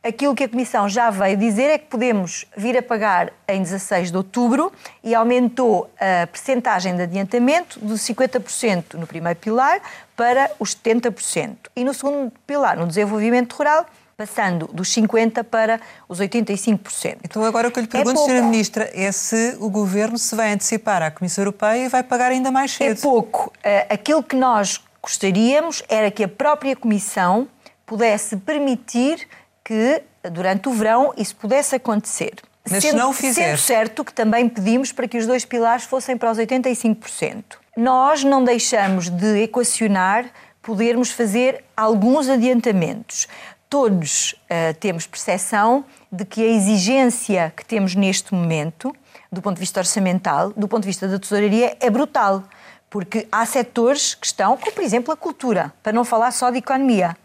aquilo 0.02 0.34
que 0.34 0.44
a 0.44 0.48
Comissão 0.48 0.88
já 0.88 1.10
veio 1.10 1.36
dizer 1.36 1.70
é 1.70 1.78
que 1.78 1.86
podemos 1.86 2.46
vir 2.56 2.76
a 2.76 2.82
pagar 2.82 3.32
em 3.46 3.62
16 3.62 4.10
de 4.10 4.16
outubro 4.16 4.72
e 5.04 5.14
aumentou 5.14 5.90
a 6.00 6.26
percentagem 6.26 6.96
de 6.96 7.02
adiantamento 7.02 7.78
de 7.80 7.94
50% 7.94 8.94
no 8.94 9.06
primeiro 9.06 9.38
pilar 9.38 9.80
para 10.16 10.50
os 10.58 10.74
70%. 10.74 11.56
E 11.76 11.84
no 11.84 11.92
segundo 11.92 12.32
pilar, 12.46 12.76
no 12.76 12.86
desenvolvimento 12.86 13.54
rural, 13.54 13.86
passando 14.20 14.68
dos 14.70 14.94
50% 14.94 15.44
para 15.44 15.80
os 16.06 16.20
85%. 16.20 17.16
Então 17.24 17.42
agora 17.42 17.68
o 17.68 17.70
que 17.70 17.78
eu 17.78 17.82
lhe 17.84 17.88
é 17.88 17.90
pergunto, 17.90 18.20
é 18.20 18.34
Sra. 18.34 18.42
Ministra, 18.42 18.90
é 18.92 19.10
se 19.10 19.56
o 19.58 19.70
Governo 19.70 20.18
se 20.18 20.36
vai 20.36 20.52
antecipar 20.52 21.02
à 21.02 21.10
Comissão 21.10 21.40
Europeia 21.40 21.86
e 21.86 21.88
vai 21.88 22.02
pagar 22.02 22.30
ainda 22.30 22.50
mais 22.50 22.72
cedo. 22.72 22.98
É 22.98 23.00
pouco. 23.00 23.50
Eh, 23.64 23.86
aquilo 23.88 24.22
que 24.22 24.36
nós 24.36 24.78
gostaríamos 25.02 25.82
era 25.88 26.10
que 26.10 26.22
a 26.22 26.28
própria 26.28 26.76
Comissão 26.76 27.48
pudesse 27.86 28.36
permitir 28.36 29.26
que, 29.64 30.02
durante 30.30 30.68
o 30.68 30.72
verão, 30.72 31.14
isso 31.16 31.34
pudesse 31.36 31.76
acontecer. 31.76 32.34
Mas 32.68 32.82
sendo, 32.82 32.90
se 32.90 32.96
não 32.98 33.14
fizer... 33.14 33.56
Sendo 33.56 33.58
certo 33.58 34.04
que 34.04 34.12
também 34.12 34.50
pedimos 34.50 34.92
para 34.92 35.08
que 35.08 35.16
os 35.16 35.26
dois 35.26 35.46
pilares 35.46 35.84
fossem 35.84 36.14
para 36.14 36.30
os 36.30 36.36
85%. 36.36 37.42
Nós 37.74 38.22
não 38.22 38.44
deixamos 38.44 39.08
de 39.08 39.44
equacionar 39.44 40.26
podermos 40.62 41.10
fazer 41.10 41.64
alguns 41.76 42.28
adiantamentos. 42.28 43.26
Todos 43.70 44.32
uh, 44.32 44.74
temos 44.80 45.06
percepção 45.06 45.84
de 46.10 46.24
que 46.24 46.42
a 46.42 46.46
exigência 46.48 47.52
que 47.56 47.64
temos 47.64 47.94
neste 47.94 48.34
momento, 48.34 48.92
do 49.30 49.40
ponto 49.40 49.54
de 49.54 49.60
vista 49.60 49.78
orçamental, 49.78 50.52
do 50.56 50.66
ponto 50.66 50.82
de 50.82 50.88
vista 50.88 51.06
da 51.06 51.20
tesouraria, 51.20 51.76
é 51.78 51.88
brutal. 51.88 52.42
Porque 52.90 53.28
há 53.30 53.46
setores 53.46 54.16
que 54.16 54.26
estão, 54.26 54.56
como 54.56 54.72
por 54.72 54.82
exemplo 54.82 55.14
a 55.14 55.16
cultura, 55.16 55.72
para 55.84 55.92
não 55.92 56.04
falar 56.04 56.32
só 56.32 56.50
de 56.50 56.58
economia 56.58 57.16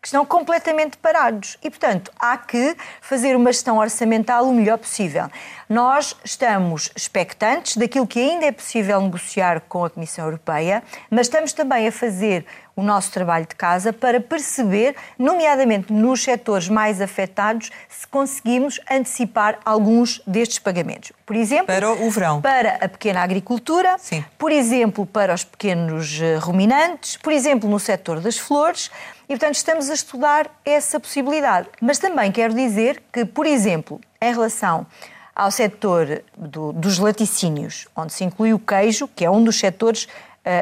que 0.00 0.06
estão 0.06 0.24
completamente 0.24 0.96
parados. 0.96 1.58
E, 1.62 1.68
portanto, 1.68 2.12
há 2.18 2.36
que 2.36 2.76
fazer 3.00 3.34
uma 3.34 3.52
gestão 3.52 3.78
orçamental 3.78 4.48
o 4.48 4.54
melhor 4.54 4.78
possível. 4.78 5.28
Nós 5.68 6.16
estamos 6.24 6.90
expectantes 6.94 7.76
daquilo 7.76 8.06
que 8.06 8.20
ainda 8.20 8.46
é 8.46 8.52
possível 8.52 9.00
negociar 9.00 9.60
com 9.62 9.84
a 9.84 9.90
Comissão 9.90 10.24
Europeia, 10.24 10.84
mas 11.10 11.26
estamos 11.26 11.52
também 11.52 11.88
a 11.88 11.92
fazer 11.92 12.46
o 12.78 12.82
nosso 12.82 13.10
trabalho 13.10 13.44
de 13.44 13.56
casa 13.56 13.92
para 13.92 14.20
perceber, 14.20 14.94
nomeadamente 15.18 15.92
nos 15.92 16.22
setores 16.22 16.68
mais 16.68 17.00
afetados, 17.00 17.72
se 17.88 18.06
conseguimos 18.06 18.80
antecipar 18.88 19.58
alguns 19.64 20.22
destes 20.24 20.60
pagamentos. 20.60 21.10
Por 21.26 21.34
exemplo, 21.34 21.66
para 21.66 21.90
o 21.90 22.08
verão. 22.08 22.40
Para 22.40 22.76
a 22.76 22.88
pequena 22.88 23.20
agricultura, 23.20 23.96
Sim. 23.98 24.24
por 24.38 24.52
exemplo, 24.52 25.04
para 25.04 25.34
os 25.34 25.42
pequenos 25.42 26.20
eh, 26.22 26.36
ruminantes, 26.36 27.16
por 27.16 27.32
exemplo, 27.32 27.68
no 27.68 27.80
setor 27.80 28.20
das 28.20 28.38
flores. 28.38 28.92
E, 29.24 29.32
portanto, 29.36 29.56
estamos 29.56 29.90
a 29.90 29.94
estudar 29.94 30.48
essa 30.64 31.00
possibilidade. 31.00 31.68
Mas 31.82 31.98
também 31.98 32.30
quero 32.30 32.54
dizer 32.54 33.02
que, 33.12 33.24
por 33.24 33.44
exemplo, 33.44 34.00
em 34.22 34.32
relação 34.32 34.86
ao 35.34 35.50
setor 35.50 36.22
do, 36.36 36.72
dos 36.72 36.98
laticínios, 36.98 37.88
onde 37.94 38.12
se 38.12 38.22
inclui 38.22 38.52
o 38.52 38.58
queijo, 38.58 39.08
que 39.08 39.24
é 39.24 39.30
um 39.30 39.42
dos 39.42 39.58
setores 39.58 40.06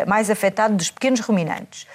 mais 0.06 0.30
afetados 0.30 0.76
dos 0.76 0.90
pequenos 0.90 1.20
ruminantes, 1.20 1.86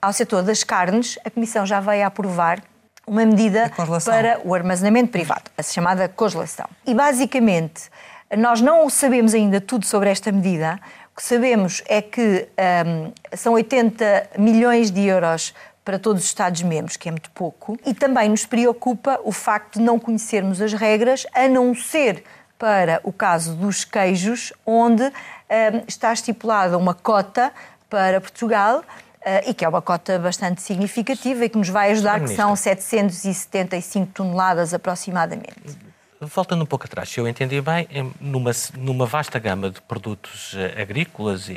ao 0.00 0.12
setor 0.12 0.42
das 0.42 0.64
carnes, 0.64 1.18
a 1.24 1.30
Comissão 1.30 1.66
já 1.66 1.78
veio 1.78 2.04
a 2.04 2.06
aprovar 2.06 2.62
uma 3.06 3.24
medida 3.26 3.70
para 4.04 4.40
o 4.44 4.54
armazenamento 4.54 5.10
privado, 5.10 5.50
a 5.58 5.62
chamada 5.62 6.08
congelação. 6.08 6.66
E, 6.86 6.94
basicamente, 6.94 7.90
nós 8.36 8.60
não 8.60 8.88
sabemos 8.88 9.34
ainda 9.34 9.60
tudo 9.60 9.84
sobre 9.84 10.08
esta 10.08 10.30
medida. 10.30 10.78
O 11.12 11.16
que 11.16 11.22
sabemos 11.24 11.82
é 11.86 12.00
que 12.00 12.48
um, 12.86 13.12
são 13.36 13.54
80 13.54 14.30
milhões 14.38 14.90
de 14.90 15.06
euros 15.06 15.52
para 15.84 15.98
todos 15.98 16.22
os 16.22 16.28
Estados-membros, 16.28 16.96
que 16.96 17.08
é 17.08 17.12
muito 17.12 17.30
pouco, 17.32 17.76
e 17.84 17.92
também 17.92 18.28
nos 18.28 18.46
preocupa 18.46 19.18
o 19.24 19.32
facto 19.32 19.78
de 19.78 19.84
não 19.84 19.98
conhecermos 19.98 20.62
as 20.62 20.72
regras, 20.72 21.26
a 21.34 21.48
não 21.48 21.74
ser 21.74 22.22
para 22.58 23.00
o 23.02 23.12
caso 23.12 23.54
dos 23.54 23.84
queijos, 23.84 24.52
onde 24.64 25.10
está 25.86 26.12
estipulada 26.12 26.78
uma 26.78 26.94
cota 26.94 27.52
para 27.88 28.20
Portugal. 28.20 28.82
Uh, 29.20 29.50
e 29.50 29.52
que 29.52 29.66
é 29.66 29.68
uma 29.68 29.82
cota 29.82 30.18
bastante 30.18 30.62
significativa 30.62 31.44
e 31.44 31.48
que 31.50 31.58
nos 31.58 31.68
vai 31.68 31.92
ajudar, 31.92 32.20
que 32.20 32.28
são 32.28 32.56
775 32.56 34.12
toneladas 34.14 34.72
aproximadamente. 34.72 35.52
Voltando 36.18 36.62
um 36.62 36.66
pouco 36.66 36.86
atrás, 36.86 37.10
se 37.10 37.20
eu 37.20 37.28
entendi 37.28 37.60
bem, 37.60 37.86
numa, 38.18 38.50
numa 38.78 39.04
vasta 39.04 39.38
gama 39.38 39.70
de 39.70 39.80
produtos 39.82 40.54
eh, 40.56 40.80
agrícolas 40.80 41.50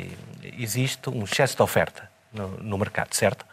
existe 0.58 1.08
um 1.08 1.24
excesso 1.24 1.56
de 1.56 1.62
oferta 1.62 2.10
no, 2.32 2.48
no 2.48 2.78
mercado, 2.78 3.14
certo? 3.14 3.46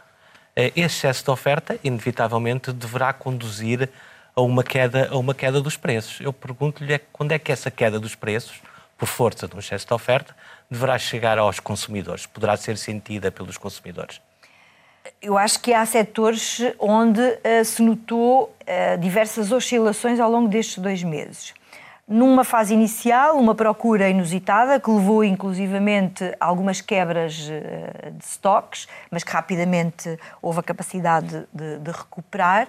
Eh, 0.56 0.72
esse 0.76 0.96
excesso 0.96 1.24
de 1.24 1.32
oferta, 1.32 1.78
inevitavelmente, 1.84 2.72
deverá 2.72 3.14
conduzir 3.14 3.90
a 4.36 4.42
uma 4.42 4.64
queda, 4.64 5.10
a 5.12 5.18
uma 5.18 5.34
queda 5.34 5.62
dos 5.62 5.78
preços. 5.78 6.20
Eu 6.22 6.34
pergunto-lhe 6.34 6.94
é 6.94 7.02
quando 7.12 7.32
é 7.32 7.40
que 7.40 7.52
essa 7.52 7.70
queda 7.70 8.00
dos 8.00 8.16
preços, 8.16 8.62
por 9.02 9.08
força 9.08 9.48
de 9.48 9.56
um 9.56 9.60
excesso 9.60 9.88
de 9.88 9.94
oferta, 9.96 10.36
deverá 10.70 10.96
chegar 11.00 11.40
aos 11.40 11.60
consumidores, 11.60 12.28
poderá 12.28 12.56
ser 12.56 12.78
sentida 12.78 13.32
pelos 13.32 13.58
consumidores? 13.58 14.22
Eu 15.20 15.40
acho 15.40 15.60
que 15.60 15.74
há 15.74 15.84
setores 15.88 16.60
onde 16.78 17.20
uh, 17.20 17.66
se 17.66 17.82
notou 17.82 18.44
uh, 18.44 18.98
diversas 19.00 19.52
oscilações 19.52 20.20
ao 20.20 20.30
longo 20.30 20.48
destes 20.48 20.78
dois 20.78 21.02
meses 21.02 21.52
numa 22.12 22.44
fase 22.44 22.74
inicial, 22.74 23.38
uma 23.38 23.56
procura 23.56 24.10
inusitada 24.10 24.78
que 24.82 24.92
levou 24.92 25.24
inclusivamente 25.24 26.26
a 26.42 26.46
algumas 26.46 26.82
quebras 26.82 27.48
eh, 27.50 28.12
de 28.12 28.26
estoques, 28.26 28.86
mas 29.10 29.24
que 29.24 29.32
rapidamente 29.32 30.20
houve 30.42 30.60
a 30.60 30.64
capacidade 30.64 31.48
de, 31.54 31.78
de, 31.78 31.90
recuperar. 31.90 32.68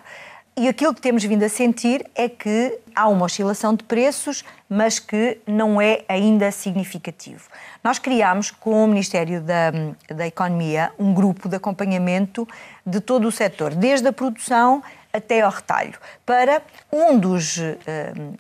E 0.55 0.69
aquilo 0.69 0.95
que 0.95 1.01
temos 1.01 1.25
vindo 1.25 1.43
a 1.43 1.49
sentir 1.49 2.05
é 2.15 2.29
que 2.29 2.79
há 2.95 3.09
uma 3.09 3.25
oscilação 3.25 3.75
de 3.75 3.85
preços, 3.85 4.45
mas 4.69 4.99
que 4.99 5.39
não 5.47 5.81
é 5.81 6.05
ainda 6.07 6.51
significativo. 6.51 7.49
Nós 7.83 7.99
criámos 7.99 8.51
com 8.51 8.85
o 8.85 8.87
Ministério 8.87 9.41
da, 9.41 9.71
da 10.15 10.27
Economia 10.27 10.93
um 10.99 11.15
grupo 11.15 11.49
de 11.49 11.57
acompanhamento 11.57 12.47
de 12.85 13.01
todo 13.01 13.27
o 13.27 13.33
setor, 13.33 13.75
desde 13.75 14.09
a 14.09 14.13
produção 14.13 14.83
até 15.11 15.41
ao 15.41 15.51
retalho. 15.51 15.95
Para 16.25 16.63
um 16.93 17.19
dos 17.19 17.57
uh, 17.57 17.73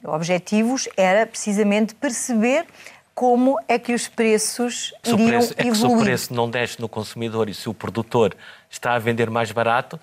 objetivos 0.04 0.88
era 0.98 1.26
precisamente 1.26 1.94
perceber 1.94 2.66
como 3.14 3.58
é 3.68 3.78
que 3.78 3.92
os 3.92 4.08
preços 4.08 4.92
iriam 5.04 5.28
preço, 5.28 5.54
é 5.56 5.66
evoluir. 5.66 5.76
se 5.76 5.86
o 5.86 5.98
preço 5.98 6.34
não 6.34 6.50
desce 6.50 6.80
no 6.80 6.88
consumidor 6.88 7.48
e 7.48 7.54
se 7.54 7.68
o 7.68 7.74
produtor 7.74 8.34
está 8.70 8.94
a 8.94 8.98
vender 8.98 9.30
mais 9.30 9.52
barato, 9.52 10.00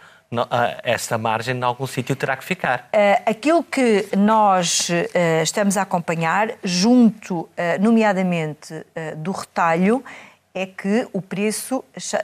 essa 0.83 1.17
margem 1.17 1.57
em 1.57 1.63
algum 1.63 1.87
sítio 1.87 2.15
terá 2.15 2.37
que 2.37 2.43
ficar. 2.43 2.89
Uh, 2.93 3.23
aquilo 3.25 3.63
que 3.63 4.07
nós 4.15 4.89
uh, 4.89 5.41
estamos 5.41 5.75
a 5.77 5.81
acompanhar, 5.81 6.51
junto, 6.63 7.49
nomeadamente, 7.79 8.85
do 9.17 9.31
retalho, 9.31 10.03
é 10.53 10.65
que 10.65 11.07
o 11.13 11.21
preço 11.21 11.83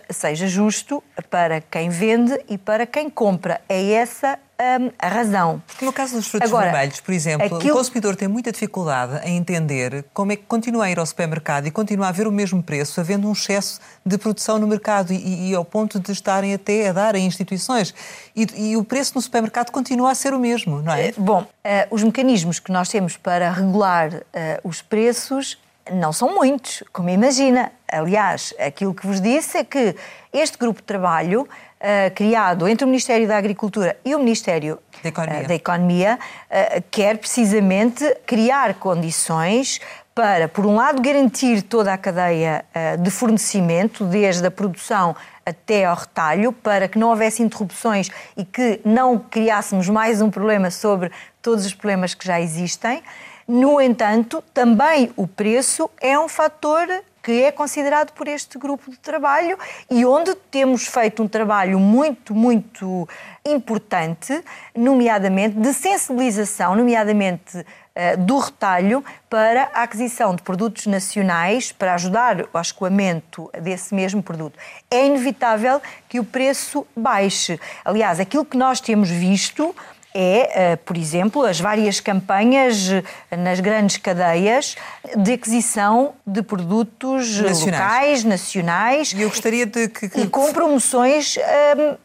seja 0.09 0.47
justo 0.47 1.03
para 1.29 1.61
quem 1.61 1.89
vende 1.89 2.39
e 2.49 2.57
para 2.57 2.85
quem 2.85 3.09
compra. 3.09 3.61
É 3.69 3.91
essa 3.91 4.39
um, 4.59 4.91
a 4.97 5.07
razão. 5.07 5.61
Porque 5.67 5.85
no 5.85 5.93
caso 5.93 6.15
dos 6.15 6.27
frutos 6.27 6.49
Agora, 6.49 6.71
vermelhos, 6.71 7.01
por 7.01 7.13
exemplo, 7.13 7.57
aquilo... 7.57 7.73
o 7.73 7.77
consumidor 7.77 8.15
tem 8.15 8.27
muita 8.27 8.51
dificuldade 8.51 9.19
em 9.27 9.37
entender 9.37 10.05
como 10.13 10.31
é 10.31 10.35
que 10.35 10.43
continua 10.43 10.85
a 10.85 10.91
ir 10.91 10.97
ao 10.97 11.05
supermercado 11.05 11.67
e 11.67 11.71
continua 11.71 12.07
a 12.07 12.11
ver 12.11 12.27
o 12.27 12.31
mesmo 12.31 12.63
preço, 12.63 12.99
havendo 12.99 13.27
um 13.27 13.33
excesso 13.33 13.79
de 14.05 14.17
produção 14.17 14.57
no 14.57 14.67
mercado 14.67 15.13
e, 15.13 15.51
e 15.51 15.55
ao 15.55 15.65
ponto 15.65 15.99
de 15.99 16.11
estarem 16.11 16.53
até 16.53 16.89
a 16.89 16.93
dar 16.93 17.15
a 17.15 17.19
instituições. 17.19 17.93
E, 18.35 18.47
e, 18.55 18.77
o 18.77 18.83
preço 18.83 19.13
no 19.15 19.21
supermercado 19.21 19.71
continua 19.71 20.11
a 20.11 20.15
ser 20.15 20.33
o 20.33 20.39
mesmo, 20.39 20.81
não 20.81 20.93
é? 20.93 21.07
Eh, 21.07 21.13
bom, 21.17 21.41
uh, 21.41 21.47
os 21.91 22.01
mecanismos 22.01 22.59
que 22.59 22.71
nós 22.71 22.89
temos 22.89 23.17
para 23.17 23.51
regular 23.51 24.13
uh, 24.13 24.21
os 24.63 24.81
preços 24.81 25.57
não 25.91 26.11
são 26.11 26.33
muitos, 26.33 26.83
como 26.91 27.09
imagina. 27.09 27.71
Aliás, 27.91 28.53
aquilo 28.59 28.93
que 28.93 29.05
vos 29.05 29.21
disse 29.21 29.59
é 29.59 29.63
que 29.63 29.95
este 30.33 30.57
grupo 30.57 30.81
de 30.81 30.85
trabalho, 30.85 31.43
uh, 31.43 32.13
criado 32.15 32.67
entre 32.67 32.83
o 32.83 32.87
Ministério 32.87 33.27
da 33.27 33.37
Agricultura 33.37 33.95
e 34.03 34.15
o 34.15 34.19
Ministério 34.19 34.79
da 35.03 35.09
Economia, 35.09 35.43
uh, 35.43 35.47
da 35.47 35.55
Economia 35.55 36.19
uh, 36.19 36.83
quer 36.89 37.17
precisamente 37.17 38.03
criar 38.25 38.73
condições 38.75 39.79
para, 40.15 40.47
por 40.47 40.65
um 40.65 40.75
lado, 40.75 41.01
garantir 41.01 41.61
toda 41.61 41.93
a 41.93 41.97
cadeia 41.97 42.63
de 43.01 43.11
fornecimento, 43.11 44.05
desde 44.05 44.47
a 44.47 44.49
produção 44.49 45.13
até 45.45 45.83
ao 45.83 45.93
retalho, 45.93 46.53
para 46.53 46.87
que 46.87 46.97
não 46.97 47.09
houvesse 47.09 47.43
interrupções 47.43 48.09
e 48.37 48.45
que 48.45 48.79
não 48.85 49.19
criássemos 49.19 49.89
mais 49.89 50.21
um 50.21 50.31
problema 50.31 50.71
sobre 50.71 51.11
todos 51.41 51.65
os 51.65 51.73
problemas 51.73 52.13
que 52.13 52.25
já 52.25 52.39
existem. 52.39 53.03
No 53.45 53.81
entanto, 53.81 54.41
também 54.53 55.11
o 55.17 55.27
preço 55.27 55.89
é 55.99 56.17
um 56.17 56.29
fator 56.29 56.87
que 57.25 57.41
é 57.41 57.51
considerado 57.51 58.11
por 58.11 58.27
este 58.27 58.55
grupo 58.55 58.91
de 58.91 58.99
trabalho 58.99 59.57
e 59.89 60.05
onde 60.05 60.35
temos 60.51 60.85
feito 60.85 61.23
um 61.23 61.27
trabalho 61.27 61.79
muito, 61.79 62.35
muito 62.35 63.09
importante, 63.43 64.43
nomeadamente 64.75 65.55
de 65.55 65.73
sensibilização, 65.73 66.75
nomeadamente 66.75 67.57
uh, 67.57 68.17
do 68.19 68.37
retalho, 68.37 69.03
para 69.27 69.71
a 69.73 69.81
aquisição 69.81 70.35
de 70.35 70.43
produtos 70.43 70.85
nacionais 70.85 71.71
para 71.71 71.95
ajudar 71.95 72.45
ao 72.53 72.61
escoamento 72.61 73.49
desse 73.59 73.95
mesmo 73.95 74.21
produto. 74.21 74.59
É 74.91 75.07
inevitável 75.07 75.81
que 76.07 76.19
o 76.19 76.23
preço 76.23 76.85
baixe. 76.95 77.59
Aliás, 77.83 78.19
aquilo 78.19 78.45
que 78.45 78.55
nós 78.55 78.79
temos 78.79 79.09
visto 79.09 79.75
é, 80.17 80.71
eh, 80.71 80.75
por 80.77 80.95
exemplo, 80.95 81.43
as 81.43 81.59
várias 81.59 81.99
campanhas 81.99 82.89
eh, 82.89 83.35
nas 83.35 83.59
grandes 83.59 83.97
cadeias 83.97 84.77
de 85.17 85.33
aquisição 85.33 86.13
de 86.25 86.41
produtos 86.41 87.37
nacionais. 87.37 87.65
locais, 87.65 88.23
nacionais. 88.23 89.11
E 89.11 89.21
eu 89.21 89.29
gostaria 89.29 89.65
de 89.65 89.89
que. 89.89 90.05
E 90.21 90.27
com 90.27 90.53
promoções. 90.53 91.35
Hum, 91.37 91.97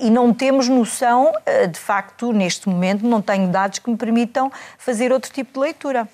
e 0.00 0.10
não 0.10 0.34
temos 0.34 0.68
noção, 0.68 1.32
de 1.70 1.78
facto, 1.78 2.32
neste 2.32 2.68
momento, 2.68 3.06
não 3.06 3.22
tenho 3.22 3.46
dados 3.46 3.78
que 3.78 3.88
me 3.88 3.96
permitam 3.96 4.50
fazer 4.76 5.12
outro 5.12 5.32
tipo 5.32 5.52
de 5.52 5.60
leitura. 5.60 6.08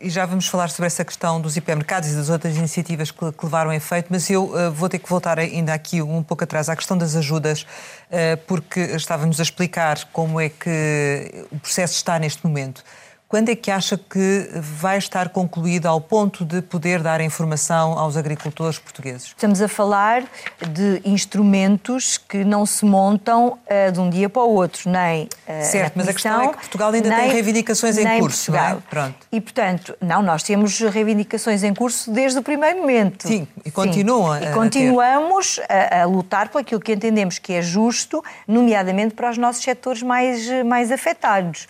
E 0.00 0.10
já 0.10 0.26
vamos 0.26 0.48
falar 0.48 0.68
sobre 0.68 0.88
essa 0.88 1.04
questão 1.04 1.40
dos 1.40 1.56
hipermercados 1.56 2.10
e 2.10 2.16
das 2.16 2.28
outras 2.28 2.56
iniciativas 2.56 3.12
que, 3.12 3.30
que 3.30 3.44
levaram 3.44 3.70
a 3.70 3.76
efeito, 3.76 4.08
mas 4.10 4.28
eu 4.28 4.46
uh, 4.46 4.72
vou 4.72 4.88
ter 4.88 4.98
que 4.98 5.08
voltar 5.08 5.38
ainda 5.38 5.72
aqui 5.72 6.02
um 6.02 6.24
pouco 6.24 6.42
atrás 6.42 6.68
à 6.68 6.74
questão 6.74 6.98
das 6.98 7.14
ajudas, 7.14 7.62
uh, 7.62 8.36
porque 8.48 8.80
estávamos 8.80 9.38
a 9.38 9.44
explicar 9.44 10.04
como 10.12 10.40
é 10.40 10.48
que 10.48 11.46
o 11.52 11.58
processo 11.60 11.94
está 11.94 12.18
neste 12.18 12.44
momento. 12.44 12.82
Quando 13.28 13.48
é 13.48 13.56
que 13.56 13.72
acha 13.72 13.98
que 13.98 14.48
vai 14.54 14.98
estar 14.98 15.30
concluído 15.30 15.86
ao 15.86 16.00
ponto 16.00 16.44
de 16.44 16.62
poder 16.62 17.02
dar 17.02 17.20
informação 17.20 17.98
aos 17.98 18.16
agricultores 18.16 18.78
portugueses? 18.78 19.26
Estamos 19.26 19.60
a 19.60 19.66
falar 19.66 20.22
de 20.68 21.02
instrumentos 21.04 22.18
que 22.18 22.44
não 22.44 22.64
se 22.64 22.84
montam 22.84 23.58
uh, 23.66 23.90
de 23.90 23.98
um 23.98 24.08
dia 24.08 24.28
para 24.28 24.42
o 24.42 24.54
outro, 24.54 24.88
nem 24.88 25.24
uh, 25.24 25.28
Certo, 25.64 25.94
mas 25.96 26.06
a 26.06 26.12
questão 26.12 26.40
é 26.40 26.48
que 26.50 26.56
Portugal 26.58 26.92
ainda 26.92 27.08
nem, 27.08 27.18
tem 27.18 27.32
reivindicações 27.32 27.98
em 27.98 28.20
curso, 28.20 28.52
Portugal. 28.52 28.70
não 28.70 28.78
é? 28.78 28.82
Pronto. 28.88 29.26
E, 29.32 29.40
portanto, 29.40 29.96
não, 30.00 30.22
nós 30.22 30.44
temos 30.44 30.78
reivindicações 30.78 31.64
em 31.64 31.74
curso 31.74 32.12
desde 32.12 32.38
o 32.38 32.42
primeiro 32.44 32.78
momento. 32.78 33.26
Sim, 33.26 33.48
e 33.64 33.72
continuam 33.72 34.38
Sim. 34.38 34.46
E 34.46 34.52
continuamos 34.52 35.60
a, 35.68 36.02
a, 36.02 36.04
lutar 36.04 36.48
por 36.48 36.60
aquilo 36.60 36.80
que 36.80 36.92
entendemos 36.92 37.40
que 37.40 37.54
é 37.54 37.60
justo, 37.60 38.22
nomeadamente 38.46 39.14
para 39.14 39.30
os 39.30 39.36
nossos 39.36 39.64
setores 39.64 40.00
mais, 40.00 40.48
mais 40.64 40.92
afetados 40.92 41.66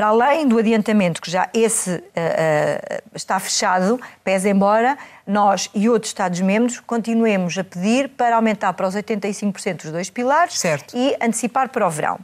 para 0.00 0.06
além 0.06 0.48
do 0.48 0.58
adiantamento, 0.58 1.20
que 1.20 1.30
já 1.30 1.50
esse 1.52 1.90
uh, 1.90 1.98
uh, 1.98 3.02
está 3.14 3.38
fechado, 3.38 4.00
pese 4.24 4.48
embora 4.48 4.96
nós 5.26 5.68
e 5.74 5.90
outros 5.90 6.08
Estados-membros 6.08 6.80
continuemos 6.80 7.58
a 7.58 7.62
pedir 7.62 8.08
para 8.08 8.36
aumentar 8.36 8.72
para 8.72 8.88
os 8.88 8.94
85% 8.94 9.84
os 9.84 9.90
dois 9.90 10.08
pilares 10.08 10.58
certo. 10.58 10.96
e 10.96 11.14
antecipar 11.20 11.68
para 11.68 11.86
o 11.86 11.90
verão. 11.90 12.18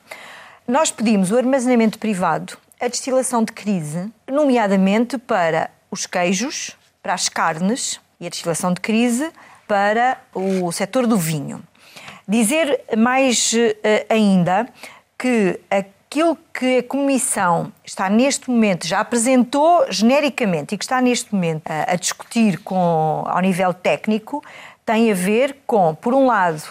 Nós 0.66 0.90
pedimos 0.90 1.30
o 1.30 1.36
armazenamento 1.36 1.98
privado, 1.98 2.56
a 2.80 2.88
destilação 2.88 3.44
de 3.44 3.52
crise, 3.52 4.10
nomeadamente 4.26 5.18
para 5.18 5.70
os 5.90 6.06
queijos, 6.06 6.74
para 7.02 7.12
as 7.12 7.28
carnes 7.28 8.00
e 8.18 8.26
a 8.26 8.30
destilação 8.30 8.72
de 8.72 8.80
crise 8.80 9.30
para 9.68 10.16
o 10.34 10.72
setor 10.72 11.06
do 11.06 11.18
vinho. 11.18 11.62
Dizer 12.26 12.84
mais 12.96 13.52
uh, 13.52 14.06
ainda 14.08 14.66
que 15.18 15.60
a 15.70 15.84
aquilo 16.16 16.38
que 16.54 16.78
a 16.78 16.82
Comissão 16.82 17.70
está 17.84 18.08
neste 18.08 18.50
momento, 18.50 18.86
já 18.86 19.00
apresentou 19.00 19.84
genericamente 19.90 20.74
e 20.74 20.78
que 20.78 20.84
está 20.84 20.98
neste 20.98 21.34
momento 21.34 21.70
a, 21.70 21.92
a 21.92 21.94
discutir 21.94 22.58
com, 22.60 23.22
ao 23.26 23.38
nível 23.40 23.74
técnico, 23.74 24.42
tem 24.84 25.12
a 25.12 25.14
ver 25.14 25.58
com, 25.66 25.94
por 25.94 26.14
um 26.14 26.24
lado, 26.24 26.62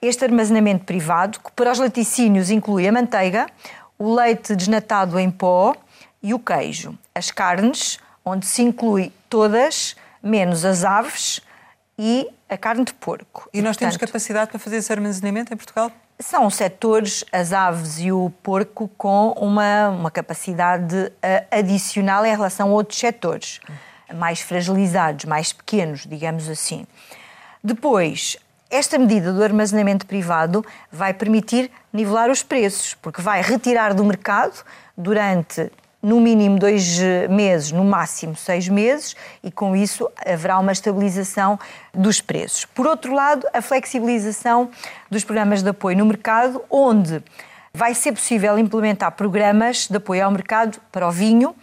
este 0.00 0.24
armazenamento 0.24 0.86
privado, 0.86 1.38
que 1.38 1.52
para 1.52 1.70
os 1.70 1.78
laticínios 1.78 2.48
inclui 2.48 2.88
a 2.88 2.92
manteiga, 2.92 3.46
o 3.98 4.14
leite 4.14 4.56
desnatado 4.56 5.18
em 5.18 5.30
pó 5.30 5.74
e 6.22 6.32
o 6.32 6.38
queijo. 6.38 6.98
As 7.14 7.30
carnes, 7.30 7.98
onde 8.24 8.46
se 8.46 8.62
inclui 8.62 9.12
todas, 9.28 9.96
menos 10.22 10.64
as 10.64 10.82
aves 10.82 11.42
e 11.98 12.26
a 12.48 12.56
carne 12.56 12.86
de 12.86 12.94
porco. 12.94 13.50
E, 13.52 13.58
e 13.58 13.60
nós 13.60 13.76
portanto, 13.76 13.80
temos 13.80 13.96
capacidade 13.98 14.50
para 14.50 14.58
fazer 14.58 14.76
esse 14.78 14.90
armazenamento 14.90 15.52
em 15.52 15.56
Portugal? 15.58 15.92
São 16.18 16.48
setores, 16.48 17.24
as 17.32 17.52
aves 17.52 17.98
e 17.98 18.12
o 18.12 18.30
porco, 18.42 18.88
com 18.96 19.30
uma, 19.32 19.88
uma 19.88 20.10
capacidade 20.10 20.96
uh, 20.96 21.10
adicional 21.50 22.24
em 22.24 22.30
relação 22.30 22.68
a 22.68 22.72
outros 22.72 22.98
setores, 22.98 23.60
mais 24.14 24.40
fragilizados, 24.40 25.24
mais 25.24 25.52
pequenos, 25.52 26.06
digamos 26.06 26.48
assim. 26.48 26.86
Depois, 27.62 28.36
esta 28.70 28.98
medida 28.98 29.32
do 29.32 29.42
armazenamento 29.42 30.06
privado 30.06 30.64
vai 30.90 31.12
permitir 31.12 31.70
nivelar 31.92 32.30
os 32.30 32.42
preços, 32.42 32.94
porque 32.94 33.20
vai 33.20 33.42
retirar 33.42 33.92
do 33.92 34.04
mercado 34.04 34.64
durante 34.96 35.70
no 36.04 36.20
mínimo 36.20 36.58
dois 36.58 37.00
eh, 37.00 37.26
meses, 37.28 37.72
no 37.72 37.82
máximo 37.82 38.36
seis 38.36 38.68
meses, 38.68 39.16
e 39.42 39.50
com 39.50 39.74
isso 39.74 40.06
haverá 40.24 40.58
uma 40.58 40.70
estabilização 40.70 41.58
dos 41.94 42.20
preços. 42.20 42.66
Por 42.66 42.86
outro 42.86 43.14
lado, 43.14 43.46
a 43.54 43.62
flexibilização 43.62 44.68
dos 45.10 45.24
programas 45.24 45.62
de 45.62 45.70
apoio 45.70 45.96
no 45.96 46.04
mercado, 46.04 46.62
onde 46.68 47.24
vai 47.72 47.94
ser 47.94 48.12
possível 48.12 48.58
implementar 48.58 49.12
programas 49.12 49.88
de 49.88 49.96
apoio 49.96 50.26
ao 50.26 50.30
mercado 50.30 50.78
para 50.92 51.08
o 51.08 51.10
vinho, 51.10 51.56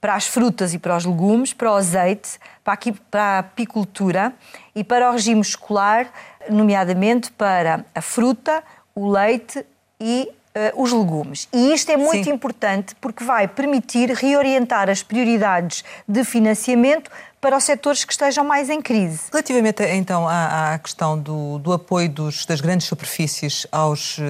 para 0.00 0.14
as 0.14 0.28
frutas 0.28 0.72
e 0.72 0.78
para 0.78 0.96
os 0.96 1.04
legumes, 1.04 1.52
para 1.52 1.72
o 1.72 1.74
azeite, 1.74 2.38
para 2.62 3.20
a 3.20 3.38
apicultura 3.40 4.32
e 4.76 4.84
para 4.84 5.10
o 5.10 5.12
regime 5.12 5.40
escolar, 5.40 6.06
nomeadamente 6.48 7.32
para 7.32 7.84
a 7.92 8.00
fruta, 8.00 8.62
o 8.94 9.10
leite 9.10 9.66
e 10.00 10.30
uh, 10.74 10.82
os 10.82 10.92
legumes. 10.92 11.48
E 11.52 11.72
isto 11.72 11.90
é 11.90 11.96
muito 11.96 12.24
Sim. 12.24 12.32
importante 12.32 12.94
porque 13.00 13.24
vai 13.24 13.46
permitir 13.46 14.10
reorientar 14.10 14.90
as 14.90 15.02
prioridades 15.02 15.84
de 16.06 16.24
financiamento 16.24 17.10
para 17.40 17.56
os 17.56 17.64
setores 17.64 18.04
que 18.04 18.12
estejam 18.12 18.44
mais 18.44 18.68
em 18.68 18.82
crise. 18.82 19.20
Relativamente 19.30 19.82
então 19.84 20.28
à, 20.28 20.74
à 20.74 20.78
questão 20.78 21.18
do, 21.18 21.58
do 21.58 21.72
apoio 21.72 22.08
dos, 22.08 22.44
das 22.44 22.60
grandes 22.60 22.86
superfícies 22.86 23.66
aos 23.70 24.18
uh, 24.18 24.22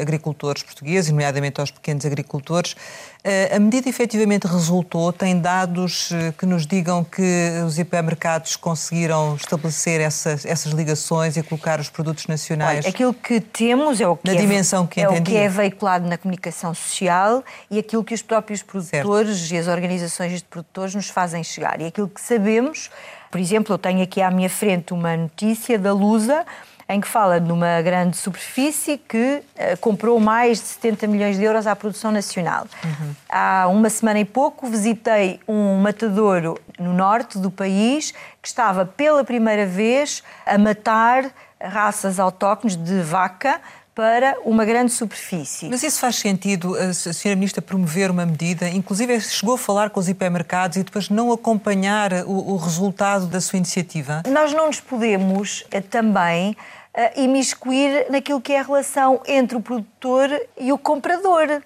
agricultores 0.00 0.62
portugueses, 0.62 1.10
nomeadamente 1.10 1.60
aos 1.60 1.70
pequenos 1.70 2.06
agricultores, 2.06 2.72
uh, 2.72 3.56
a 3.56 3.58
medida 3.58 3.88
efetivamente 3.88 4.46
resultou? 4.46 5.12
Tem 5.12 5.38
dados 5.38 6.10
uh, 6.12 6.32
que 6.38 6.46
nos 6.46 6.64
digam 6.64 7.02
que 7.02 7.50
os 7.66 7.78
hipermercados 7.78 8.54
conseguiram 8.54 9.34
estabelecer 9.34 10.00
essas, 10.00 10.46
essas 10.46 10.72
ligações 10.72 11.36
e 11.36 11.42
colocar 11.42 11.80
os 11.80 11.90
produtos 11.90 12.28
nacionais? 12.28 12.84
Olha, 12.84 12.88
aquilo 12.88 13.12
que 13.12 13.40
temos 13.40 14.00
é 14.00 14.06
o 14.06 14.16
que, 14.16 14.28
na 14.28 14.34
é, 14.34 14.40
dimensão 14.40 14.86
que, 14.86 15.00
é 15.00 15.08
o 15.08 15.20
que 15.20 15.36
é 15.36 15.48
veiculado 15.48 16.08
na 16.08 16.16
comunicação 16.16 16.72
social 16.72 17.42
e 17.68 17.78
aquilo 17.78 18.04
que 18.04 18.14
os 18.14 18.22
próprios 18.22 18.62
produtores 18.62 19.38
certo. 19.38 19.52
e 19.52 19.58
as 19.58 19.66
organizações 19.66 20.38
de 20.38 20.44
produtores 20.44 20.94
nos 20.94 21.08
fazem 21.08 21.42
chegar. 21.42 21.80
E 21.80 21.86
aquilo 21.86 22.08
que 22.08 22.20
sabemos 22.20 22.51
sabemos. 22.52 22.90
Por 23.30 23.40
exemplo, 23.40 23.74
eu 23.74 23.78
tenho 23.78 24.02
aqui 24.02 24.20
à 24.20 24.30
minha 24.30 24.50
frente 24.50 24.92
uma 24.92 25.16
notícia 25.16 25.78
da 25.78 25.92
Lusa 25.92 26.44
em 26.88 27.00
que 27.00 27.08
fala 27.08 27.40
de 27.40 27.50
uma 27.50 27.80
grande 27.80 28.16
superfície 28.18 28.98
que 28.98 29.42
uh, 29.56 29.78
comprou 29.80 30.20
mais 30.20 30.58
de 30.58 30.66
70 30.66 31.06
milhões 31.06 31.38
de 31.38 31.44
euros 31.44 31.66
à 31.66 31.74
produção 31.74 32.10
nacional. 32.10 32.66
Uhum. 32.84 33.14
Há 33.30 33.66
uma 33.68 33.88
semana 33.88 34.20
e 34.20 34.24
pouco 34.26 34.66
visitei 34.66 35.40
um 35.48 35.78
matadouro 35.78 36.58
no 36.78 36.92
norte 36.92 37.38
do 37.38 37.50
país 37.50 38.12
que 38.42 38.48
estava 38.48 38.84
pela 38.84 39.24
primeira 39.24 39.64
vez 39.64 40.22
a 40.44 40.58
matar 40.58 41.30
raças 41.58 42.20
autóctones 42.20 42.76
de 42.76 43.00
vaca 43.00 43.60
para 43.94 44.36
uma 44.44 44.64
grande 44.64 44.90
superfície. 44.92 45.68
Mas 45.68 45.82
isso 45.82 46.00
faz 46.00 46.16
sentido 46.16 46.74
a 46.76 46.90
Sra. 46.90 47.34
Ministra 47.34 47.60
promover 47.60 48.10
uma 48.10 48.24
medida, 48.24 48.68
inclusive 48.68 49.20
chegou 49.20 49.54
a 49.54 49.58
falar 49.58 49.90
com 49.90 50.00
os 50.00 50.08
hipermercados 50.08 50.76
e 50.78 50.82
depois 50.82 51.10
não 51.10 51.32
acompanhar 51.32 52.12
o, 52.26 52.52
o 52.52 52.56
resultado 52.56 53.26
da 53.26 53.40
sua 53.40 53.58
iniciativa? 53.58 54.22
Nós 54.28 54.52
não 54.52 54.66
nos 54.66 54.80
podemos 54.80 55.64
eh, 55.70 55.80
também 55.80 56.52
uh, 56.52 57.20
imiscuir 57.20 58.06
naquilo 58.10 58.40
que 58.40 58.52
é 58.52 58.60
a 58.60 58.62
relação 58.62 59.20
entre 59.26 59.56
o 59.56 59.60
produtor 59.60 60.30
e 60.58 60.72
o 60.72 60.78
comprador. 60.78 61.62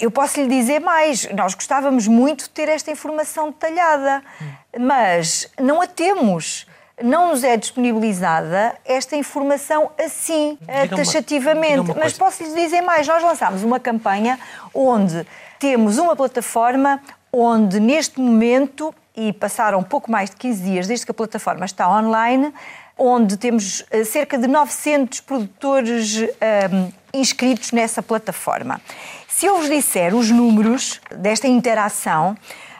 Eu 0.00 0.12
posso 0.12 0.40
lhe 0.40 0.46
dizer 0.46 0.80
mais, 0.80 1.28
nós 1.32 1.54
gostávamos 1.54 2.06
muito 2.06 2.44
de 2.44 2.50
ter 2.50 2.68
esta 2.68 2.92
informação 2.92 3.50
detalhada, 3.50 4.22
hum. 4.40 4.46
mas 4.78 5.50
não 5.60 5.82
a 5.82 5.88
temos 5.88 6.66
não 7.02 7.30
nos 7.30 7.44
é 7.44 7.56
disponibilizada 7.56 8.74
esta 8.84 9.16
informação 9.16 9.90
assim, 9.98 10.58
diga 10.60 10.96
taxativamente. 10.96 11.90
Uma, 11.90 12.00
Mas 12.00 12.12
posso 12.12 12.42
lhes 12.42 12.54
dizer 12.54 12.82
mais: 12.82 13.06
nós 13.06 13.22
lançámos 13.22 13.62
uma 13.62 13.80
campanha 13.80 14.38
onde 14.74 15.26
temos 15.58 15.98
uma 15.98 16.16
plataforma 16.16 17.00
onde, 17.32 17.80
neste 17.80 18.20
momento, 18.20 18.94
e 19.16 19.32
passaram 19.32 19.82
pouco 19.82 20.10
mais 20.10 20.30
de 20.30 20.36
15 20.36 20.62
dias 20.62 20.86
desde 20.86 21.06
que 21.06 21.10
a 21.12 21.14
plataforma 21.14 21.64
está 21.64 21.88
online, 21.90 22.52
onde 22.96 23.36
temos 23.36 23.84
eh, 23.90 24.04
cerca 24.04 24.38
de 24.38 24.46
900 24.46 25.20
produtores 25.20 26.16
um, 26.16 26.26
ehm, 26.40 26.92
inscritos 27.12 27.72
nessa 27.72 28.02
plataforma. 28.02 28.80
Se 29.28 29.46
eu 29.46 29.58
vos 29.58 29.68
disser 29.68 30.14
os 30.14 30.30
números 30.30 31.00
desta 31.10 31.48
interação, 31.48 32.36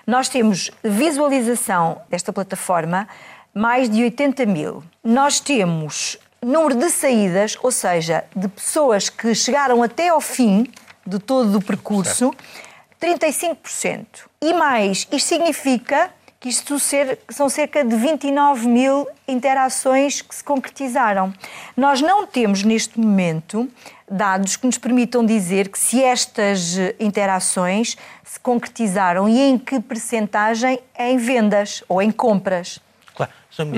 nós 0.06 0.28
temos 0.28 0.70
visualização 0.82 2.00
desta 2.08 2.32
plataforma 2.32 3.08
mais 3.54 3.88
de 3.88 4.02
80 4.02 4.46
mil. 4.46 4.82
Nós 5.04 5.40
temos 5.40 6.18
número 6.40 6.74
de 6.74 6.90
saídas, 6.90 7.56
ou 7.62 7.70
seja, 7.70 8.24
de 8.34 8.48
pessoas 8.48 9.08
que 9.08 9.34
chegaram 9.34 9.82
até 9.82 10.08
ao 10.08 10.20
fim 10.20 10.66
de 11.06 11.18
todo 11.18 11.58
o 11.58 11.62
percurso, 11.62 12.34
35%. 13.00 14.06
E 14.40 14.52
mais, 14.54 15.06
isto 15.10 15.28
significa 15.28 16.10
que 16.40 16.48
isto 16.48 16.76
ser, 16.80 17.20
são 17.28 17.48
cerca 17.48 17.84
de 17.84 17.94
29 17.94 18.66
mil 18.66 19.06
interações 19.28 20.20
que 20.20 20.34
se 20.34 20.42
concretizaram. 20.42 21.32
Nós 21.76 22.00
não 22.00 22.26
temos 22.26 22.64
neste 22.64 22.98
momento 22.98 23.68
dados 24.10 24.56
que 24.56 24.66
nos 24.66 24.76
permitam 24.76 25.24
dizer 25.24 25.68
que 25.68 25.78
se 25.78 26.02
estas 26.02 26.76
interações 26.98 27.96
se 28.24 28.40
concretizaram 28.40 29.28
e 29.28 29.40
em 29.40 29.56
que 29.56 29.78
percentagem 29.78 30.80
em 30.98 31.16
vendas 31.16 31.84
ou 31.88 32.02
em 32.02 32.10
compras. 32.10 32.80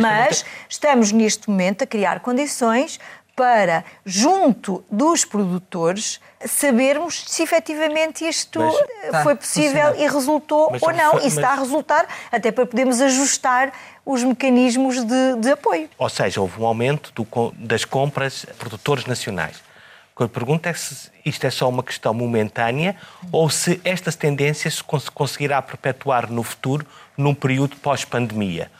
Mas 0.00 0.44
estamos 0.68 1.12
neste 1.12 1.50
momento 1.50 1.82
a 1.82 1.86
criar 1.86 2.20
condições 2.20 2.98
para, 3.36 3.84
junto 4.04 4.84
dos 4.90 5.24
produtores, 5.24 6.20
sabermos 6.46 7.24
se 7.26 7.42
efetivamente 7.42 8.26
isto 8.26 8.60
mas, 8.60 9.10
tá, 9.10 9.22
foi 9.22 9.34
possível 9.34 9.94
e 9.96 10.06
resultou 10.06 10.70
mas, 10.70 10.82
ou 10.82 10.92
não. 10.92 11.12
Foi, 11.12 11.26
e 11.26 11.30
se 11.30 11.36
está 11.36 11.50
a 11.50 11.54
resultar, 11.56 12.06
até 12.30 12.52
para 12.52 12.64
podermos 12.64 13.00
ajustar 13.00 13.72
os 14.06 14.22
mecanismos 14.22 15.04
de, 15.04 15.36
de 15.40 15.50
apoio. 15.50 15.88
Ou 15.98 16.08
seja, 16.08 16.40
houve 16.40 16.60
um 16.60 16.66
aumento 16.66 17.12
do, 17.12 17.52
das 17.56 17.84
compras 17.84 18.46
a 18.48 18.54
produtores 18.54 19.04
nacionais. 19.06 19.56
O 20.14 20.18
que 20.18 20.22
eu 20.22 20.28
pergunto 20.28 20.68
é 20.68 20.72
se 20.74 21.10
isto 21.24 21.44
é 21.44 21.50
só 21.50 21.68
uma 21.68 21.82
questão 21.82 22.14
momentânea 22.14 22.94
ou 23.32 23.50
se 23.50 23.80
esta 23.84 24.12
tendência 24.12 24.70
se 24.70 24.80
conseguirá 25.12 25.60
perpetuar 25.60 26.30
no 26.30 26.44
futuro, 26.44 26.86
num 27.16 27.34
período 27.34 27.74
pós-pandemia. 27.76 28.70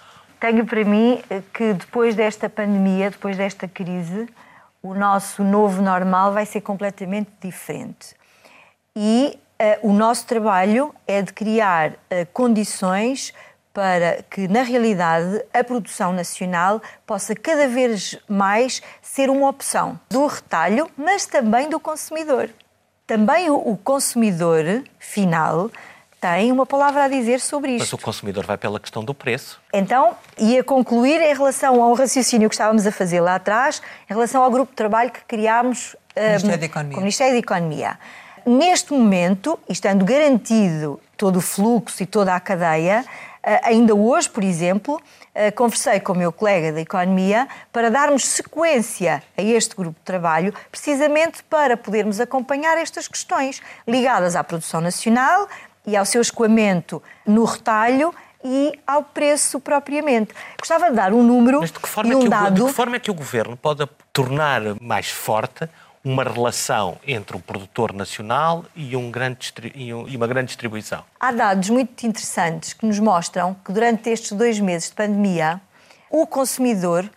Tenho 0.45 0.67
para 0.67 0.85
mim 0.85 1.23
que 1.55 1.73
depois 1.73 2.15
desta 2.15 2.51
pandemia, 2.51 3.11
depois 3.11 3.35
desta 3.35 3.67
crise, 3.67 4.29
o 4.83 4.93
nosso 4.93 5.43
novo 5.43 5.81
normal 5.81 6.35
vai 6.35 6.45
ser 6.45 6.61
completamente 6.61 7.31
diferente. 7.41 8.15
E 8.95 9.39
uh, 9.83 9.89
o 9.89 9.95
nosso 9.95 10.27
trabalho 10.27 10.95
é 11.07 11.23
de 11.23 11.33
criar 11.33 11.93
uh, 11.93 12.27
condições 12.35 13.33
para 13.73 14.23
que, 14.29 14.47
na 14.47 14.61
realidade, 14.61 15.43
a 15.51 15.65
produção 15.65 16.13
nacional 16.13 16.83
possa 17.07 17.35
cada 17.35 17.67
vez 17.67 18.19
mais 18.29 18.83
ser 19.01 19.31
uma 19.31 19.49
opção 19.49 19.99
do 20.11 20.27
retalho, 20.27 20.91
mas 20.95 21.25
também 21.25 21.71
do 21.71 21.81
consumidor. 21.81 22.51
Também 23.07 23.49
o, 23.49 23.55
o 23.55 23.79
consumidor 23.79 24.85
final 24.99 25.71
tem 26.25 26.51
uma 26.51 26.65
palavra 26.65 27.05
a 27.05 27.09
dizer 27.09 27.39
sobre 27.39 27.73
isto. 27.73 27.81
Mas 27.81 27.93
o 27.93 27.99
consumidor 27.99 28.47
vai 28.47 28.57
pela 28.57 28.81
questão 28.81 29.05
do 29.05 29.13
preço. 29.13 29.61
Então, 29.71 30.17
ia 30.39 30.65
concluir 30.65 31.21
em 31.21 31.35
relação 31.35 31.83
ao 31.83 31.93
raciocínio 31.93 32.49
que 32.49 32.55
estávamos 32.55 32.87
a 32.87 32.93
fazer 32.93 33.21
lá 33.21 33.35
atrás, 33.35 33.83
em 34.09 34.15
relação 34.15 34.43
ao 34.43 34.51
grupo 34.51 34.73
de 34.73 34.77
trabalho 34.77 35.11
que 35.11 35.23
criámos 35.27 35.95
Ministério 36.17 36.67
um, 36.67 36.91
com 36.91 36.97
o 36.97 37.01
Ministério 37.01 37.35
da 37.35 37.39
Economia. 37.39 37.99
Neste 38.47 38.95
momento, 38.95 39.59
estando 39.69 40.03
garantido 40.03 40.99
todo 41.15 41.37
o 41.37 41.41
fluxo 41.43 42.03
e 42.03 42.07
toda 42.07 42.35
a 42.35 42.41
cadeia, 42.41 43.05
eh, 43.43 43.61
ainda 43.63 43.95
hoje, 43.95 44.31
por 44.31 44.43
exemplo, 44.43 45.01
eh, 45.35 45.51
conversei 45.51 46.01
com 46.01 46.15
o 46.15 46.17
meu 46.17 46.33
colega 46.33 46.73
da 46.73 46.81
Economia 46.81 47.47
para 47.71 47.91
darmos 47.91 48.25
sequência 48.27 49.23
a 49.37 49.43
este 49.43 49.77
grupo 49.77 49.99
de 49.99 50.05
trabalho, 50.05 50.55
precisamente 50.71 51.43
para 51.45 51.77
podermos 51.77 52.19
acompanhar 52.19 52.79
estas 52.79 53.09
questões 53.09 53.61
ligadas 53.87 54.37
à 54.37 54.43
produção 54.43 54.81
nacional, 54.81 55.49
e 55.87 55.97
ao 55.97 56.05
seu 56.05 56.21
escoamento 56.21 57.03
no 57.27 57.45
retalho 57.45 58.15
e 58.45 58.79
ao 58.87 59.03
preço 59.03 59.59
propriamente. 59.59 60.35
Gostava 60.59 60.91
de 60.91 60.97
dar 60.97 61.13
um 61.13 61.23
número 61.23 61.61
Mas 61.61 61.73
de 61.73 61.79
que 61.79 61.89
forma, 61.89 62.13
e 62.13 62.17
um 62.17 62.21
é 62.21 62.23
que 62.23 62.29
dado... 62.29 62.63
O, 62.63 62.67
de 62.67 62.71
que 62.71 62.77
forma 62.77 62.97
é 62.97 62.99
que 63.01 63.11
o 63.11 63.15
Governo 63.15 63.57
pode 63.57 63.89
tornar 64.13 64.61
mais 64.81 65.09
forte 65.09 65.69
uma 66.05 66.23
relação 66.23 66.99
entre 67.07 67.35
o 67.35 67.41
produtor 67.41 67.95
nacional 67.95 68.67
e, 68.77 68.95
um 68.95 69.11
grande, 69.11 69.55
e 69.75 70.17
uma 70.17 70.27
grande 70.27 70.49
distribuição? 70.49 71.03
Há 71.19 71.33
dados 71.33 71.71
muito 71.71 72.07
interessantes 72.07 72.75
que 72.75 72.85
nos 72.85 72.99
mostram 72.99 73.57
que 73.65 73.73
durante 73.73 74.11
estes 74.11 74.33
dois 74.33 74.61
meses 74.61 74.91
de 74.91 74.95
pandemia 74.95 75.61
o 76.11 76.27
consumidor 76.27 77.09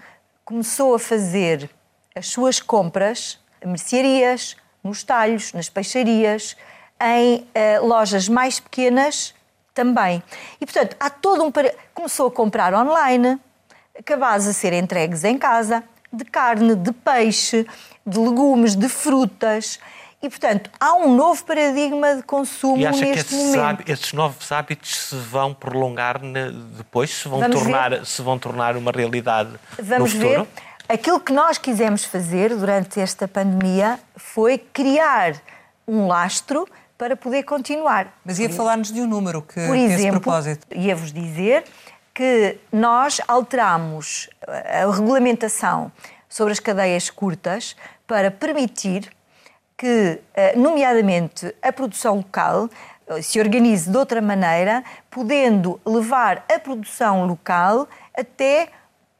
começou 0.46 0.96
a 0.96 1.00
fazer 1.00 1.70
as 2.16 2.28
suas 2.28 2.62
compras 2.62 3.38
mercearias, 3.64 4.56
nos 4.82 5.04
talhos, 5.04 5.52
nas 5.52 5.68
peixarias, 5.68 6.56
em 7.02 7.38
uh, 7.38 7.86
lojas 7.86 8.28
mais 8.28 8.60
pequenas 8.60 9.34
também. 9.74 10.24
E, 10.60 10.66
portanto, 10.66 10.96
há 11.00 11.10
todo 11.10 11.44
um. 11.44 11.52
Começou 11.94 12.28
a 12.28 12.32
comprar 12.32 12.74
online, 12.74 13.40
cabazes 14.04 14.50
a 14.50 14.54
ser 14.54 14.74
entregues 14.74 15.24
em 15.24 15.38
casa, 15.38 15.84
de 16.12 16.26
carne, 16.26 16.76
de 16.76 16.92
peixe, 16.92 17.68
de 18.06 18.20
legumes, 18.20 18.76
de 18.76 18.90
frutas. 18.90 19.80
E, 20.22 20.30
portanto, 20.30 20.72
há 20.80 20.96
um 20.96 21.16
novo 21.16 21.46
paradigma 21.46 22.16
de 22.16 22.24
consumo 22.24 22.78
e 22.78 22.88
acha 22.88 23.02
neste 23.02 23.14
que 23.14 23.36
esses 23.36 23.46
momento. 23.46 23.60
Hábitos, 23.60 23.94
esses 23.94 24.14
novos 24.14 24.52
hábitos 24.52 24.96
se 24.96 25.16
vão 25.16 25.54
prolongar 25.54 26.20
depois? 26.76 27.12
Se 27.12 27.28
vão, 27.28 27.48
tornar, 27.48 28.04
se 28.04 28.22
vão 28.24 28.40
tornar 28.40 28.76
uma 28.76 28.92
realidade 28.92 29.52
Vamos 29.80 30.14
no 30.16 30.20
futuro? 30.20 30.44
ver. 30.44 30.68
Aquilo 30.90 31.20
que 31.20 31.32
nós 31.32 31.58
quisemos 31.58 32.04
fazer 32.04 32.56
durante 32.56 33.00
esta 33.00 33.28
pandemia 33.28 34.00
foi 34.16 34.58
criar 34.58 35.36
um 35.88 36.08
lastro 36.08 36.68
para 36.98 37.16
poder 37.16 37.44
continuar. 37.44 38.14
Mas 38.26 38.40
ia 38.40 38.50
falar-nos 38.50 38.92
de 38.92 39.02
um 39.02 39.08
número 39.08 39.42
que, 39.42 39.66
Por 39.66 39.76
exemplo, 39.76 40.22
propósito. 40.22 40.66
ia-vos 40.72 41.14
dizer 41.14 41.64
que 42.14 42.58
nós 42.72 43.22
alteramos 43.28 44.30
a 44.48 44.92
regulamentação 44.92 45.92
sobre 46.28 46.52
as 46.54 46.60
cadeias 46.60 47.10
curtas 47.10 47.76
para 48.08 48.32
permitir 48.32 49.12
que, 49.78 50.20
eh, 50.34 50.56
nomeadamente, 50.56 51.54
a 51.62 51.72
produção 51.72 52.18
local 52.18 52.68
eh, 53.08 53.22
se 53.22 53.40
organize 53.40 53.90
de 53.90 53.96
outra 53.96 54.20
maneira, 54.20 54.84
podendo 55.12 55.80
levar 55.86 56.44
a 56.52 56.58
produção 56.58 57.28
local 57.28 57.88
até 58.18 58.70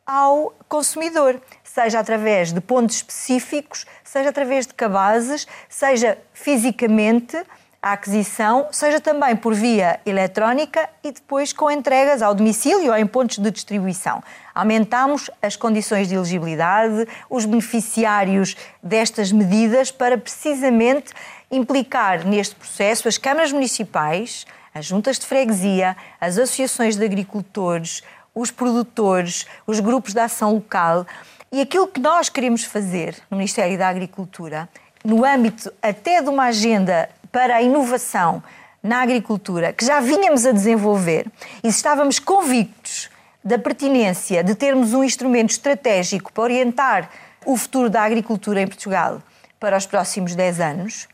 ao 0.04 0.56
consumidor, 0.68 1.40
seja 1.64 2.00
através 2.00 2.52
de 2.52 2.60
pontos 2.62 2.96
específicos, 2.96 3.86
seja 4.04 4.30
através 4.30 4.66
de 4.66 4.74
cabazes, 4.74 5.46
seja 5.70 6.18
fisicamente 6.34 7.38
a 7.82 7.94
aquisição, 7.94 8.68
seja 8.72 9.00
também 9.00 9.36
por 9.36 9.54
via 9.54 10.00
eletrónica 10.06 10.90
e 11.04 11.12
depois 11.12 11.54
com 11.54 11.70
entregas 11.70 12.22
ao 12.22 12.34
domicílio 12.34 12.92
ou 12.92 12.98
em 12.98 13.06
pontos 13.06 13.38
de 13.38 13.52
distribuição. 13.52 14.24
Aumentamos 14.54 15.30
as 15.42 15.56
condições 15.56 16.08
de 16.08 16.16
elegibilidade, 16.16 17.08
os 17.30 17.46
beneficiários 17.46 18.56
destas 18.82 19.32
medidas 19.32 19.92
para 19.92 20.18
precisamente 20.18 21.14
implicar 21.52 22.26
neste 22.26 22.56
processo 22.56 23.08
as 23.08 23.18
câmaras 23.18 23.52
municipais, 23.52 24.46
as 24.74 24.86
juntas 24.86 25.18
de 25.20 25.26
freguesia, 25.26 25.96
as 26.20 26.38
associações 26.38 26.96
de 26.96 27.06
agricultores, 27.06 28.04
os 28.34 28.52
produtores, 28.52 29.46
os 29.66 29.80
grupos 29.80 30.14
de 30.14 30.20
ação 30.20 30.54
local. 30.54 31.06
E 31.52 31.62
aquilo 31.62 31.88
que 31.88 32.00
nós 32.00 32.30
queremos 32.30 32.64
fazer 32.64 33.16
no 33.32 33.38
Ministério 33.38 33.78
da 33.78 33.88
Agricultura, 33.88 34.68
no 35.04 35.24
âmbito 35.24 35.72
até 35.82 36.22
de 36.22 36.30
uma 36.30 36.46
agenda 36.46 37.10
para 37.32 37.56
a 37.56 37.62
inovação 37.62 38.44
na 38.82 39.02
agricultura 39.02 39.74
que 39.74 39.86
já 39.86 40.00
vínhamos 40.00 40.46
a 40.46 40.52
desenvolver 40.52 41.26
e 41.64 41.68
estávamos 41.68 42.20
convictos 42.20 43.10
da 43.44 43.58
pertinência 43.58 44.44
de 44.44 44.56
termos 44.56 44.94
um 44.94 45.04
instrumento 45.04 45.52
estratégico 45.52 46.32
para 46.32 46.44
orientar 46.44 47.10
o 47.46 47.56
futuro 47.56 47.90
da 47.90 48.04
agricultura 48.04 48.62
em 48.62 48.68
Portugal 48.68 49.22
para 49.60 49.78
os 49.78 49.86
próximos 49.86 50.36
10 50.36 50.60
anos, 50.60 51.08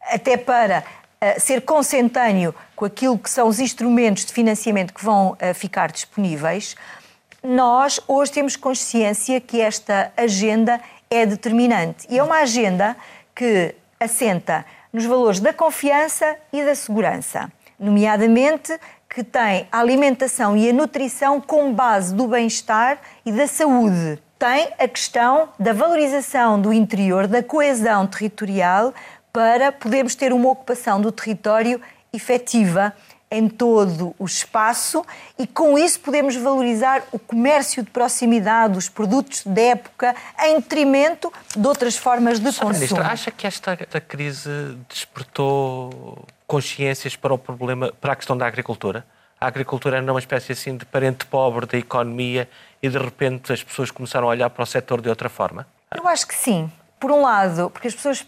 até 0.00 0.36
para 0.36 0.82
uh, 0.82 1.40
ser 1.40 1.62
consentâneo 1.62 2.54
com 2.76 2.84
aquilo 2.84 3.18
que 3.18 3.28
são 3.28 3.48
os 3.48 3.58
instrumentos 3.58 4.24
de 4.24 4.32
financiamento 4.32 4.94
que 4.94 5.04
vão 5.04 5.32
uh, 5.32 5.54
ficar 5.54 5.90
disponíveis, 5.90 6.76
nós 7.42 8.00
hoje 8.06 8.32
temos 8.32 8.56
consciência 8.56 9.40
que 9.40 9.60
esta 9.60 10.12
agenda 10.16 10.80
é 11.10 11.26
determinante. 11.26 12.06
E 12.08 12.18
é 12.18 12.22
uma 12.22 12.40
agenda 12.40 12.96
que 13.34 13.74
assenta 13.98 14.64
nos 14.92 15.04
valores 15.04 15.40
da 15.40 15.52
confiança 15.52 16.36
e 16.52 16.64
da 16.64 16.74
segurança, 16.74 17.50
nomeadamente 17.78 18.78
que 19.08 19.24
tem 19.24 19.66
a 19.72 19.80
alimentação 19.80 20.56
e 20.56 20.70
a 20.70 20.72
nutrição 20.72 21.40
como 21.40 21.74
base 21.74 22.14
do 22.14 22.28
bem-estar 22.28 22.98
e 23.26 23.32
da 23.32 23.46
saúde. 23.46 24.22
Tem 24.38 24.68
a 24.78 24.86
questão 24.86 25.48
da 25.58 25.72
valorização 25.72 26.60
do 26.60 26.72
interior, 26.72 27.26
da 27.26 27.42
coesão 27.42 28.06
territorial, 28.06 28.94
para 29.32 29.72
podermos 29.72 30.14
ter 30.14 30.32
uma 30.32 30.50
ocupação 30.50 31.00
do 31.00 31.12
território 31.12 31.80
efetiva 32.12 32.94
em 33.30 33.48
todo 33.48 34.14
o 34.18 34.24
espaço 34.24 35.04
e 35.38 35.46
com 35.46 35.78
isso 35.78 36.00
podemos 36.00 36.34
valorizar 36.34 37.04
o 37.12 37.18
comércio 37.18 37.82
de 37.82 37.90
proximidade, 37.90 38.76
os 38.76 38.88
produtos 38.88 39.44
de 39.44 39.60
época, 39.60 40.16
em 40.40 40.56
detrimento 40.56 41.32
de 41.56 41.66
outras 41.66 41.96
formas 41.96 42.40
de 42.40 42.46
consumo. 42.46 42.72
Ministra, 42.72 43.06
acha 43.06 43.30
que 43.30 43.46
esta, 43.46 43.72
esta 43.80 44.00
crise 44.00 44.50
despertou 44.88 46.26
consciências 46.46 47.14
para 47.14 47.32
o 47.32 47.38
problema, 47.38 47.92
para 48.00 48.14
a 48.14 48.16
questão 48.16 48.36
da 48.36 48.46
agricultura? 48.46 49.06
A 49.40 49.46
agricultura 49.46 49.96
era 49.96 50.12
uma 50.12 50.18
espécie 50.18 50.52
assim 50.52 50.76
de 50.76 50.84
parente 50.84 51.24
pobre 51.24 51.64
da 51.66 51.78
economia 51.78 52.50
e 52.82 52.88
de 52.88 52.98
repente 52.98 53.52
as 53.52 53.62
pessoas 53.62 53.90
começaram 53.90 54.26
a 54.26 54.30
olhar 54.30 54.50
para 54.50 54.62
o 54.62 54.66
setor 54.66 55.00
de 55.00 55.08
outra 55.08 55.28
forma? 55.28 55.66
Eu 55.94 56.06
acho 56.08 56.26
que 56.26 56.34
sim. 56.34 56.70
Por 56.98 57.10
um 57.10 57.22
lado, 57.22 57.70
porque 57.70 57.88
as 57.88 57.94
pessoas 57.94 58.26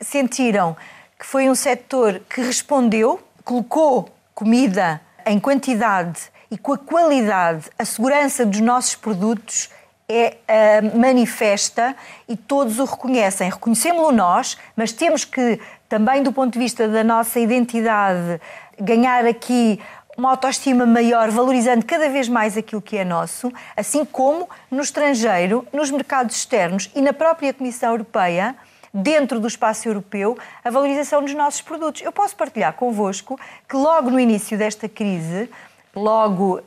sentiram 0.00 0.76
que 1.18 1.26
foi 1.26 1.48
um 1.48 1.54
setor 1.54 2.20
que 2.28 2.40
respondeu, 2.40 3.20
colocou 3.44 4.08
comida 4.34 5.00
em 5.26 5.38
quantidade 5.38 6.20
e 6.50 6.58
com 6.58 6.74
a 6.74 6.78
qualidade, 6.78 7.70
a 7.78 7.84
segurança 7.84 8.44
dos 8.44 8.60
nossos 8.60 8.94
produtos 8.94 9.70
é 10.08 10.36
uh, 10.46 10.98
manifesta 10.98 11.96
e 12.28 12.36
todos 12.36 12.78
o 12.78 12.84
reconhecem. 12.84 13.48
Reconhecemos-lo 13.48 14.12
nós, 14.12 14.58
mas 14.76 14.92
temos 14.92 15.24
que, 15.24 15.58
também 15.88 16.22
do 16.22 16.32
ponto 16.32 16.52
de 16.52 16.58
vista 16.58 16.86
da 16.86 17.02
nossa 17.02 17.40
identidade, 17.40 18.40
ganhar 18.78 19.24
aqui 19.24 19.80
uma 20.16 20.30
autoestima 20.30 20.84
maior, 20.84 21.30
valorizando 21.30 21.86
cada 21.86 22.08
vez 22.10 22.28
mais 22.28 22.56
aquilo 22.56 22.82
que 22.82 22.98
é 22.98 23.04
nosso, 23.04 23.50
assim 23.74 24.04
como 24.04 24.48
no 24.70 24.82
estrangeiro, 24.82 25.66
nos 25.72 25.90
mercados 25.90 26.36
externos 26.36 26.90
e 26.94 27.00
na 27.00 27.14
própria 27.14 27.54
Comissão 27.54 27.92
Europeia, 27.92 28.54
dentro 28.92 29.40
do 29.40 29.46
espaço 29.46 29.88
europeu, 29.88 30.36
a 30.64 30.70
valorização 30.70 31.22
dos 31.22 31.34
nossos 31.34 31.62
produtos. 31.62 32.02
Eu 32.02 32.12
posso 32.12 32.36
partilhar 32.36 32.72
convosco 32.74 33.38
que 33.68 33.76
logo 33.76 34.10
no 34.10 34.20
início 34.20 34.58
desta 34.58 34.88
crise, 34.88 35.48
logo 35.94 36.58
uh, 36.58 36.62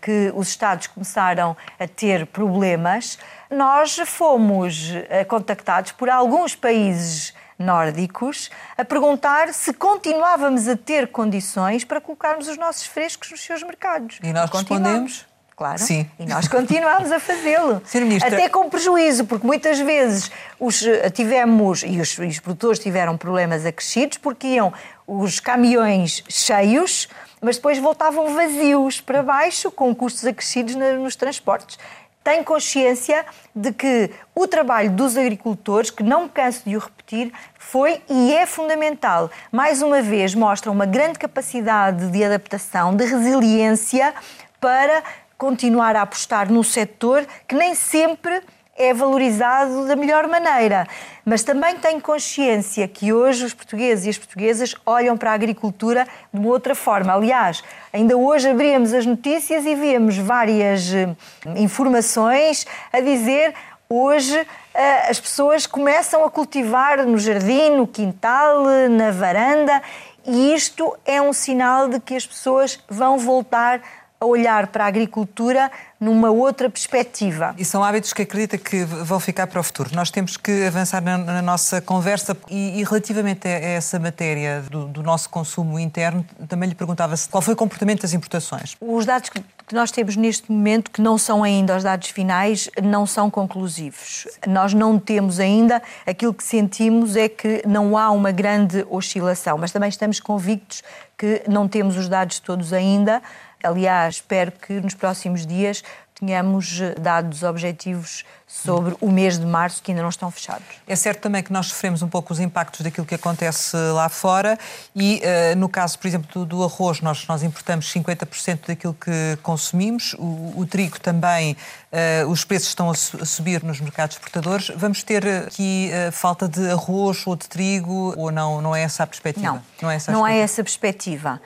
que 0.00 0.32
os 0.34 0.48
Estados 0.48 0.86
começaram 0.86 1.56
a 1.78 1.86
ter 1.86 2.26
problemas, 2.26 3.18
nós 3.50 3.96
fomos 4.06 4.90
uh, 4.90 5.26
contactados 5.28 5.92
por 5.92 6.08
alguns 6.08 6.54
países 6.54 7.34
nórdicos 7.58 8.50
a 8.76 8.84
perguntar 8.84 9.52
se 9.52 9.74
continuávamos 9.74 10.66
a 10.66 10.76
ter 10.76 11.08
condições 11.08 11.84
para 11.84 12.00
colocarmos 12.00 12.48
os 12.48 12.56
nossos 12.56 12.86
frescos 12.86 13.30
nos 13.30 13.40
seus 13.42 13.62
mercados. 13.62 14.18
E 14.22 14.32
nós 14.32 14.50
respondemos 14.50 15.26
claro. 15.60 15.78
Sim. 15.78 16.08
E 16.18 16.24
nós 16.24 16.48
continuamos 16.48 17.12
a 17.12 17.20
fazê-lo. 17.20 17.82
Até 18.24 18.48
com 18.48 18.70
prejuízo, 18.70 19.26
porque 19.26 19.46
muitas 19.46 19.78
vezes 19.78 20.30
os, 20.58 20.86
eh, 20.86 21.10
tivemos, 21.10 21.82
e 21.82 22.00
os, 22.00 22.16
e 22.16 22.28
os 22.28 22.40
produtores 22.40 22.78
tiveram 22.78 23.18
problemas 23.18 23.66
acrescidos, 23.66 24.16
porque 24.16 24.46
iam 24.46 24.72
os 25.06 25.38
caminhões 25.38 26.24
cheios, 26.30 27.10
mas 27.42 27.56
depois 27.56 27.78
voltavam 27.78 28.34
vazios 28.34 29.02
para 29.02 29.22
baixo, 29.22 29.70
com 29.70 29.94
custos 29.94 30.24
acrescidos 30.24 30.74
nos 30.74 31.14
transportes 31.14 31.78
tem 32.22 32.44
consciência 32.44 33.24
de 33.56 33.72
que 33.72 34.10
o 34.34 34.46
trabalho 34.46 34.90
dos 34.90 35.16
agricultores, 35.16 35.90
que 35.90 36.02
não 36.02 36.24
me 36.24 36.28
canso 36.28 36.62
de 36.66 36.76
o 36.76 36.78
repetir, 36.78 37.32
foi 37.58 38.02
e 38.10 38.34
é 38.34 38.44
fundamental. 38.44 39.30
Mais 39.50 39.80
uma 39.80 40.02
vez, 40.02 40.34
mostra 40.34 40.70
uma 40.70 40.84
grande 40.84 41.18
capacidade 41.18 42.10
de 42.10 42.22
adaptação, 42.22 42.94
de 42.94 43.06
resiliência 43.06 44.12
para 44.60 45.02
continuar 45.40 45.96
a 45.96 46.02
apostar 46.02 46.52
num 46.52 46.62
setor 46.62 47.26
que 47.48 47.54
nem 47.54 47.74
sempre 47.74 48.42
é 48.76 48.92
valorizado 48.92 49.86
da 49.86 49.96
melhor 49.96 50.28
maneira. 50.28 50.86
Mas 51.24 51.42
também 51.42 51.76
tenho 51.76 51.98
consciência 51.98 52.86
que 52.86 53.10
hoje 53.10 53.46
os 53.46 53.54
portugueses 53.54 54.04
e 54.04 54.10
as 54.10 54.18
portuguesas 54.18 54.74
olham 54.84 55.16
para 55.16 55.30
a 55.30 55.34
agricultura 55.34 56.06
de 56.32 56.38
uma 56.38 56.50
outra 56.50 56.74
forma. 56.74 57.14
Aliás, 57.14 57.64
ainda 57.90 58.18
hoje 58.18 58.50
abrimos 58.50 58.92
as 58.92 59.06
notícias 59.06 59.64
e 59.64 59.74
vemos 59.74 60.18
várias 60.18 60.92
eh, 60.92 61.08
informações 61.56 62.66
a 62.92 63.00
dizer 63.00 63.54
hoje 63.88 64.46
eh, 64.74 65.10
as 65.10 65.18
pessoas 65.18 65.66
começam 65.66 66.22
a 66.22 66.30
cultivar 66.30 67.06
no 67.06 67.18
jardim, 67.18 67.70
no 67.70 67.86
quintal, 67.86 68.64
na 68.90 69.10
varanda, 69.10 69.82
e 70.26 70.54
isto 70.54 70.96
é 71.04 71.20
um 71.20 71.32
sinal 71.32 71.88
de 71.88 71.98
que 71.98 72.14
as 72.14 72.26
pessoas 72.26 72.78
vão 72.88 73.18
voltar 73.18 73.80
a 74.20 74.26
olhar 74.26 74.66
para 74.66 74.84
a 74.84 74.86
agricultura 74.86 75.70
numa 75.98 76.30
outra 76.30 76.68
perspectiva. 76.68 77.54
E 77.56 77.64
são 77.64 77.82
hábitos 77.82 78.12
que 78.12 78.22
acredita 78.22 78.58
que 78.58 78.84
vão 78.84 79.18
ficar 79.18 79.46
para 79.46 79.58
o 79.58 79.62
futuro. 79.62 79.90
Nós 79.94 80.10
temos 80.10 80.36
que 80.36 80.66
avançar 80.66 81.02
na, 81.02 81.16
na 81.16 81.40
nossa 81.40 81.80
conversa 81.80 82.36
e, 82.50 82.80
e, 82.80 82.84
relativamente 82.84 83.48
a 83.48 83.50
essa 83.50 83.98
matéria 83.98 84.60
do, 84.62 84.86
do, 84.86 85.02
nosso 85.02 85.30
consumo 85.30 85.78
interno, 85.78 86.24
também 86.48 86.68
lhe 86.68 86.74
perguntava-se 86.74 87.28
qual 87.28 87.40
foi 87.40 87.54
o 87.54 87.56
comportamento 87.56 88.02
das 88.02 88.12
importações. 88.12 88.76
Os 88.78 89.06
dados 89.06 89.30
que, 89.30 89.40
que 89.40 89.74
nós 89.74 89.90
temos 89.90 90.16
neste 90.16 90.52
momento, 90.52 90.90
que 90.90 91.00
não 91.00 91.16
são 91.16 91.42
ainda 91.42 91.76
os 91.76 91.82
dados 91.82 92.08
finais, 92.10 92.68
não 92.82 93.06
são 93.06 93.30
conclusivos. 93.30 94.28
Nós 94.46 94.74
não 94.74 94.98
temos 94.98 95.40
ainda, 95.40 95.82
aquilo 96.06 96.34
que 96.34 96.44
sentimos 96.44 97.16
é 97.16 97.28
que 97.28 97.62
não 97.66 97.96
há 97.96 98.10
uma 98.10 98.32
grande 98.32 98.86
oscilação, 98.90 99.56
mas 99.56 99.72
também 99.72 99.88
estamos 99.88 100.20
convictos 100.20 100.82
que 101.16 101.42
não 101.46 101.68
temos 101.68 101.98
os 101.98 102.08
dados 102.08 102.38
todos 102.40 102.72
ainda. 102.72 103.20
Aliás, 103.62 104.16
espero 104.16 104.52
que 104.52 104.80
nos 104.80 104.94
próximos 104.94 105.46
dias 105.46 105.82
tenhamos 106.20 106.80
eh, 106.80 106.94
dados 107.00 107.42
objetivos 107.42 108.24
sobre 108.46 108.94
o 109.00 109.10
mês 109.10 109.38
de 109.38 109.46
março 109.46 109.82
que 109.82 109.90
ainda 109.90 110.02
não 110.02 110.10
estão 110.10 110.30
fechados. 110.30 110.66
É 110.86 110.94
certo 110.94 111.20
também 111.20 111.42
que 111.42 111.52
nós 111.52 111.66
sofremos 111.68 112.02
um 112.02 112.08
pouco 112.08 112.32
os 112.32 112.40
impactos 112.40 112.80
daquilo 112.82 113.06
que 113.06 113.14
acontece 113.14 113.76
lá 113.94 114.08
fora 114.08 114.58
e 114.94 115.22
uh, 115.52 115.56
no 115.56 115.68
caso, 115.68 115.98
por 115.98 116.08
exemplo, 116.08 116.28
do, 116.32 116.44
do, 116.44 116.64
arroz, 116.64 117.00
nós, 117.00 117.26
nós 117.26 117.42
importamos 117.42 117.90
50% 117.92 118.66
daquilo 118.66 118.92
que 118.92 119.38
consumimos, 119.42 120.14
o, 120.18 120.52
o 120.56 120.66
trigo 120.66 121.00
também, 121.00 121.56
uh, 121.92 122.28
os 122.28 122.44
preços 122.44 122.68
estão 122.68 122.90
a, 122.90 122.94
su 122.94 123.18
a, 123.22 123.24
subir 123.24 123.62
nos 123.62 123.80
mercados 123.80 124.16
exportadores. 124.16 124.70
Vamos 124.76 125.02
ter 125.04 125.26
aqui 125.26 125.90
uh, 126.08 126.12
falta 126.12 126.48
de 126.48 126.70
arroz 126.70 127.24
ou 127.26 127.36
de 127.36 127.48
trigo 127.48 128.14
ou 128.16 128.32
não? 128.32 128.60
Não 128.60 128.74
é 128.74 128.82
essa 128.82 129.04
a 129.04 129.06
perspectiva? 129.06 129.52
Não, 129.52 129.62
não 129.80 129.90
é 129.90 129.94
essa, 129.94 130.12
não 130.12 130.26
é 130.26 130.38
essa 130.38 130.62
perspectiva 130.62 131.40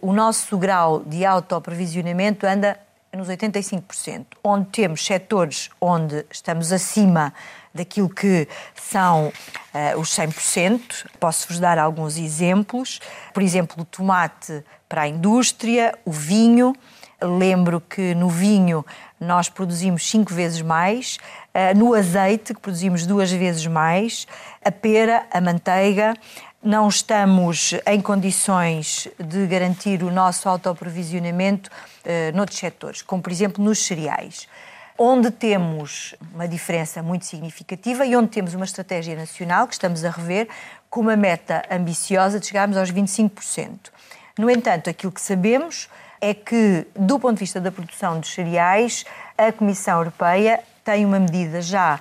o 0.00 0.12
nosso 0.12 0.56
grau 0.58 1.02
de 1.04 1.24
autoaprovisionamento 1.24 2.46
anda 2.46 2.78
nos 3.16 3.28
85%, 3.28 4.26
onde 4.44 4.66
temos 4.66 5.04
setores 5.04 5.70
onde 5.80 6.24
estamos 6.30 6.70
acima 6.70 7.32
daquilo 7.74 8.08
que 8.08 8.48
são 8.74 9.28
uh, 9.28 10.00
os 10.00 10.10
100%. 10.10 11.06
Posso-vos 11.20 11.58
dar 11.58 11.78
alguns 11.78 12.16
exemplos. 12.16 13.00
Por 13.32 13.42
exemplo, 13.42 13.82
o 13.82 13.84
tomate 13.84 14.64
para 14.88 15.02
a 15.02 15.08
indústria, 15.08 15.96
o 16.04 16.10
vinho. 16.10 16.74
Lembro 17.20 17.80
que 17.80 18.14
no 18.14 18.28
vinho 18.28 18.84
nós 19.18 19.48
produzimos 19.48 20.06
cinco 20.08 20.34
vezes 20.34 20.60
mais, 20.60 21.18
uh, 21.54 21.76
no 21.76 21.94
azeite, 21.94 22.52
que 22.52 22.60
produzimos 22.60 23.06
duas 23.06 23.30
vezes 23.32 23.66
mais, 23.66 24.26
a 24.62 24.70
pera, 24.70 25.26
a 25.30 25.40
manteiga, 25.40 26.14
não 26.66 26.88
estamos 26.88 27.74
em 27.86 28.00
condições 28.00 29.06
de 29.20 29.46
garantir 29.46 30.02
o 30.02 30.10
nosso 30.10 30.48
autoaprovisionamento 30.48 31.70
uh, 31.70 32.36
noutros 32.36 32.58
setores, 32.58 33.02
como 33.02 33.22
por 33.22 33.30
exemplo 33.30 33.64
nos 33.64 33.78
cereais, 33.86 34.48
onde 34.98 35.30
temos 35.30 36.16
uma 36.34 36.48
diferença 36.48 37.04
muito 37.04 37.24
significativa 37.24 38.04
e 38.04 38.16
onde 38.16 38.30
temos 38.30 38.52
uma 38.52 38.64
estratégia 38.64 39.14
nacional 39.14 39.68
que 39.68 39.74
estamos 39.74 40.04
a 40.04 40.10
rever 40.10 40.48
com 40.90 41.02
uma 41.02 41.14
meta 41.14 41.62
ambiciosa 41.70 42.40
de 42.40 42.46
chegarmos 42.46 42.76
aos 42.76 42.90
25%. 42.90 43.92
No 44.36 44.50
entanto, 44.50 44.90
aquilo 44.90 45.12
que 45.12 45.20
sabemos 45.20 45.88
é 46.20 46.34
que, 46.34 46.84
do 46.96 47.20
ponto 47.20 47.34
de 47.34 47.40
vista 47.40 47.60
da 47.60 47.70
produção 47.70 48.18
dos 48.18 48.34
cereais, 48.34 49.04
a 49.38 49.52
Comissão 49.52 49.98
Europeia 49.98 50.60
tem 50.84 51.06
uma 51.06 51.20
medida 51.20 51.62
já 51.62 52.00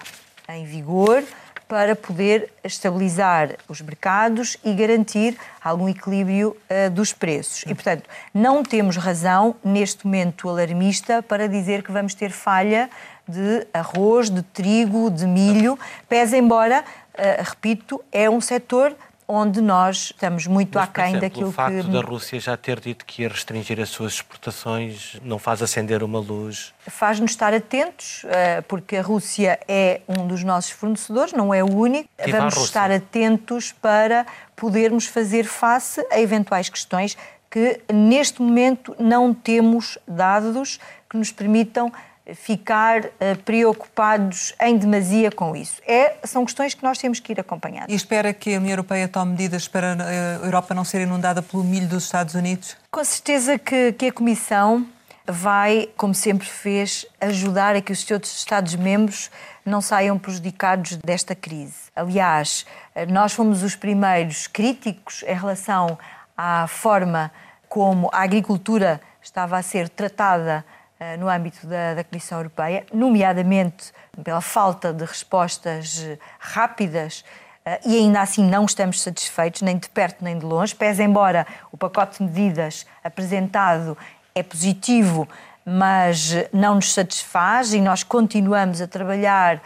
em 0.49 0.65
vigor 0.65 1.23
para 1.67 1.95
poder 1.95 2.51
estabilizar 2.63 3.55
os 3.67 3.81
mercados 3.81 4.57
e 4.63 4.73
garantir 4.73 5.37
algum 5.63 5.89
equilíbrio 5.89 6.55
uh, 6.69 6.89
dos 6.91 7.11
preços. 7.11 7.63
E, 7.67 7.73
portanto, 7.73 8.03
não 8.33 8.63
temos 8.63 8.97
razão, 8.97 9.55
neste 9.63 10.05
momento 10.05 10.47
alarmista, 10.47 11.23
para 11.23 11.47
dizer 11.47 11.83
que 11.83 11.91
vamos 11.91 12.13
ter 12.13 12.31
falha 12.31 12.89
de 13.27 13.65
arroz, 13.73 14.29
de 14.29 14.43
trigo, 14.43 15.09
de 15.09 15.25
milho, 15.25 15.77
pese 16.07 16.37
embora, 16.37 16.83
uh, 17.13 17.43
repito, 17.43 18.03
é 18.11 18.29
um 18.29 18.39
setor 18.39 18.95
onde 19.27 19.61
nós 19.61 20.11
estamos 20.11 20.45
muito 20.47 20.77
Mas, 20.77 20.89
aquém 20.89 21.05
exemplo, 21.05 21.21
daquilo 21.21 21.45
que... 21.45 21.49
o 21.49 21.51
facto 21.51 21.85
que... 21.85 21.91
da 21.91 22.01
Rússia 22.01 22.39
já 22.39 22.55
ter 22.55 22.79
dito 22.79 23.05
que 23.05 23.23
ia 23.23 23.29
restringir 23.29 23.79
as 23.79 23.89
suas 23.89 24.13
exportações 24.13 25.17
não 25.23 25.39
faz 25.39 25.61
acender 25.61 26.03
uma 26.03 26.19
luz? 26.19 26.73
Faz-nos 26.87 27.31
estar 27.31 27.53
atentos, 27.53 28.23
eh, 28.25 28.61
porque 28.61 28.97
a 28.97 29.01
Rússia 29.01 29.59
é 29.67 30.01
um 30.07 30.27
dos 30.27 30.43
nossos 30.43 30.71
fornecedores, 30.71 31.33
não 31.33 31.53
é 31.53 31.63
o 31.63 31.75
único. 31.75 32.09
Vamos 32.29 32.57
estar 32.57 32.91
atentos 32.91 33.71
para 33.71 34.25
podermos 34.55 35.05
fazer 35.07 35.45
face 35.45 36.05
a 36.11 36.19
eventuais 36.19 36.69
questões 36.69 37.17
que, 37.49 37.81
neste 37.91 38.41
momento, 38.41 38.95
não 38.99 39.33
temos 39.33 39.97
dados 40.07 40.79
que 41.09 41.17
nos 41.17 41.31
permitam 41.31 41.91
ficar 42.33 43.05
uh, 43.05 43.09
preocupados 43.43 44.53
em 44.59 44.77
demasia 44.77 45.31
com 45.31 45.55
isso. 45.55 45.81
É, 45.85 46.15
são 46.23 46.43
questões 46.43 46.73
que 46.73 46.83
nós 46.83 46.97
temos 46.97 47.19
que 47.19 47.33
ir 47.33 47.39
acompanhando. 47.39 47.89
E 47.89 47.95
espera 47.95 48.33
que 48.33 48.55
a 48.55 48.57
União 48.57 48.71
Europeia 48.71 49.07
tome 49.07 49.31
medidas 49.31 49.67
para 49.67 49.95
eh, 49.99 50.39
a 50.41 50.45
Europa 50.45 50.73
não 50.73 50.83
ser 50.83 51.01
inundada 51.01 51.41
pelo 51.41 51.63
milho 51.63 51.87
dos 51.87 52.05
Estados 52.05 52.33
Unidos? 52.33 52.75
Com 52.89 53.03
certeza 53.03 53.59
que, 53.59 53.93
que 53.93 54.07
a 54.07 54.11
Comissão 54.11 54.87
vai, 55.27 55.89
como 55.95 56.13
sempre 56.13 56.47
fez, 56.47 57.05
ajudar 57.21 57.75
a 57.75 57.81
que 57.81 57.91
os 57.91 58.03
seus 58.03 58.37
Estados-membros 58.37 59.29
não 59.65 59.81
saiam 59.81 60.17
prejudicados 60.17 60.97
desta 60.97 61.35
crise. 61.35 61.75
Aliás, 61.95 62.65
eh, 62.95 63.05
nós 63.05 63.33
fomos 63.33 63.61
os 63.61 63.75
primeiros 63.75 64.47
críticos 64.47 65.23
em 65.27 65.35
relação 65.35 65.97
à 66.35 66.67
forma 66.67 67.31
como 67.69 68.09
a 68.11 68.21
agricultura 68.21 69.01
estava 69.21 69.57
a 69.57 69.61
ser 69.61 69.89
tratada 69.89 70.63
eh, 70.69 70.74
no 71.17 71.29
âmbito 71.29 71.67
da, 71.67 71.95
da, 71.95 72.03
Comissão 72.03 72.37
Europeia, 72.39 72.85
nomeadamente 72.93 73.91
pela 74.23 74.41
falta 74.41 74.93
de 74.93 75.03
respostas 75.03 76.01
eh, 76.01 76.17
rápidas 76.39 77.25
eh, 77.65 77.79
e 77.85 77.97
ainda 77.97 78.21
assim 78.21 78.43
não 78.43 78.65
estamos 78.65 79.01
satisfeitos, 79.01 79.61
nem 79.61 79.77
de 79.77 79.89
perto 79.89 80.23
nem 80.23 80.39
de 80.39 80.45
longe, 80.45 80.73
pese 80.73 81.03
embora 81.03 81.45
o 81.71 81.77
pacote 81.77 82.17
de 82.17 82.23
medidas 82.23 82.85
apresentado 83.03 83.97
é 84.33 84.41
positivo, 84.41 85.27
mas 85.65 86.33
não 86.53 86.75
nos 86.75 86.93
satisfaz 86.93 87.73
e 87.73 87.81
nós 87.81 88.03
continuamos 88.03 88.81
a 88.81 88.87
trabalhar 88.87 89.61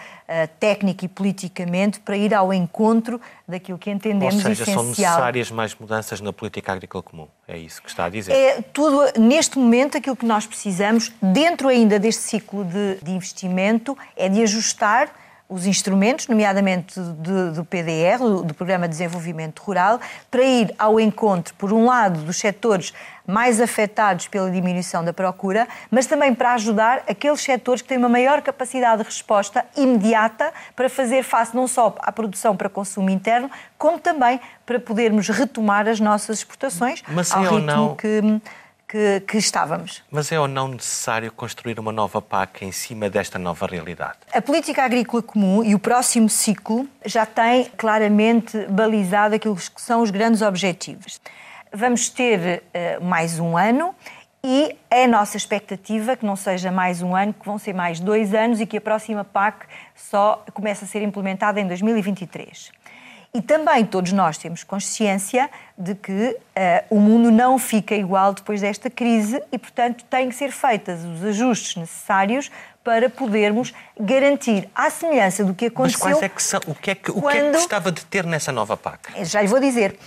técnica 0.60 1.06
e 1.06 1.08
politicamente 1.08 2.00
para 2.00 2.16
ir 2.16 2.34
ao 2.34 2.54
encontro 2.54 3.20
daquilo 3.48 3.78
que 3.78 3.90
entendemos 3.90 4.36
Ou 4.36 4.42
seja, 4.42 4.64
essencial. 4.64 4.84
são 4.84 4.90
necessárias 4.90 5.52
mais 5.52 5.76
mudanças 5.76 6.22
na 6.22 6.32
política 6.32 6.72
agrícola 6.72 7.02
comum. 7.02 7.28
É 7.48 7.58
isso 7.58 7.82
que 7.82 7.90
está 7.90 8.06
a 8.06 8.10
dizer. 8.10 8.32
É 8.32 8.62
tudo, 8.62 9.20
neste 9.20 9.58
momento, 9.58 9.98
aquilo 9.98 10.16
que 10.16 10.26
nós 10.26 10.46
precisamos, 10.46 11.12
dentro 11.22 11.68
ainda 11.68 11.98
deste 11.98 12.22
ciclo 12.22 12.64
de, 12.64 12.96
de 13.02 13.12
investimento, 13.12 13.98
é 14.16 14.30
de 14.30 14.44
ajustar 14.44 15.10
os 15.50 15.66
instrumentos, 15.66 16.28
nomeadamente 16.28 17.00
do, 17.00 17.54
do 17.54 17.66
PDR, 17.66 18.20
do 18.46 18.54
Programa 18.54 18.88
de 18.88 18.92
Desenvolvimento 18.92 19.64
Rural, 19.64 20.00
para 20.30 20.44
ir 20.44 20.76
ao 20.78 21.00
encontro, 21.00 21.56
por 21.56 21.74
um 21.74 21.86
lado, 21.86 22.22
dos 22.22 22.38
setores 22.38 22.94
mais 23.30 23.62
afetados 23.62 24.28
pela 24.28 24.50
diminuição 24.50 25.04
da 25.04 25.14
procura, 25.14 25.68
mas 25.90 26.06
também 26.06 26.34
para 26.34 26.54
ajudar 26.54 27.04
aqueles 27.08 27.42
setores 27.42 27.82
que 27.82 27.88
têm 27.88 27.98
uma 27.98 28.10
maior 28.10 28.42
capacidade 28.42 29.04
de 29.04 29.06
resposta 29.06 29.64
imediata 29.78 30.52
para 30.76 30.90
fazer 30.90 31.24
face 31.24 31.56
não 31.56 31.68
só 31.68 31.96
à 32.00 32.12
produção 32.12 32.56
para 32.56 32.68
consumo 32.68 33.10
interno, 33.10 33.50
como 33.78 34.00
também 34.00 34.40
para 34.66 34.80
podermos 34.80 35.30
retomar 35.30 35.88
as 35.88 36.00
nossas 36.00 36.40
exportações 36.40 37.04
mas 37.08 37.32
ao 37.32 37.46
é 37.46 37.50
ritmo 37.50 37.66
não... 37.66 37.96
que 37.96 38.42
que, 38.90 39.20
que, 39.20 39.38
estávamos. 39.38 40.02
Mas 40.10 40.32
é 40.32 40.40
ou 40.40 40.48
não 40.48 40.68
necessário 40.68 41.32
construir 41.32 41.80
uma 41.80 41.92
nova 41.92 42.20
PAC 42.20 42.66
em 42.66 42.72
cima 42.72 43.08
desta 43.08 43.38
nova 43.38 43.68
realidade? 43.68 44.18
A 44.34 44.42
política 44.42 44.84
agrícola 44.84 45.22
comum 45.22 45.64
e 45.64 45.76
o 45.76 45.80
próximo 45.80 46.28
ciclo 46.28 46.88
já 47.06 47.24
tem 47.24 47.66
claramente 47.78 48.58
balizado 48.66 49.36
aquilo 49.36 49.56
que 49.56 49.80
são 49.80 50.02
os 50.02 50.10
grandes 50.10 50.42
objetivos. 50.42 51.22
Vamos 51.72 52.10
ter 52.10 52.64
uh, 53.00 53.04
mais 53.04 53.40
um 53.40 53.56
ano 53.56 53.94
e 54.44 54.76
é 54.90 55.04
a 55.04 55.08
nossa 55.08 55.38
expectativa 55.38 56.16
que 56.16 56.26
não 56.26 56.36
seja 56.36 56.72
mais 56.72 57.04
um 57.04 57.16
ano, 57.16 57.32
que 57.32 57.46
vão 57.46 57.60
ser 57.60 57.74
mais 57.74 58.00
dois 58.00 58.34
anos 58.34 58.60
e 58.60 58.66
que 58.66 58.78
a 58.78 58.82
próxima 58.82 59.24
PAC 59.24 59.68
só 59.96 60.44
comece 60.54 60.86
a 60.86 60.88
ser 60.88 61.04
implementada 61.04 61.60
em 61.62 61.68
2023. 61.68 62.72
E 63.32 63.42
também 63.42 63.86
todos 63.86 64.12
nós 64.12 64.40
temos 64.40 64.64
consciência 64.64 65.48
de 65.78 65.94
que 65.94 66.12
uh, 66.12 66.38
o 66.90 67.00
mundo 67.00 67.30
não 67.30 67.60
fica 67.60 67.94
igual 67.94 68.34
depois 68.34 68.62
desta 68.62 68.90
crise 68.90 69.40
e, 69.52 69.58
portanto, 69.60 70.04
têm 70.06 70.30
que 70.30 70.36
ser 70.36 70.52
feitos 70.52 71.06
os 71.06 71.24
ajustes 71.24 71.76
necessários 71.76 72.50
para 72.84 73.08
podermos 73.12 73.72
garantir, 74.00 74.68
à 74.74 74.90
semelhança 74.90 75.46
do 75.46 75.54
que 75.54 75.68
aconteceu. 75.68 76.10
Mas 76.10 76.18
quais 76.18 76.24
é 76.24 76.30
que 76.30 76.42
são? 76.42 76.60
O 76.66 76.74
que 76.74 76.90
é 76.90 76.96
que, 76.96 77.12
o 77.12 77.22
que, 77.22 77.38
é 77.38 77.42
que 77.44 77.52
gostava 77.52 77.92
de 77.92 78.04
ter 78.06 78.26
nessa 78.26 78.52
nova 78.52 78.76
PAC? 78.76 79.24
Já 79.24 79.42
lhe 79.44 79.48
vou 79.48 79.60
dizer. 79.60 80.00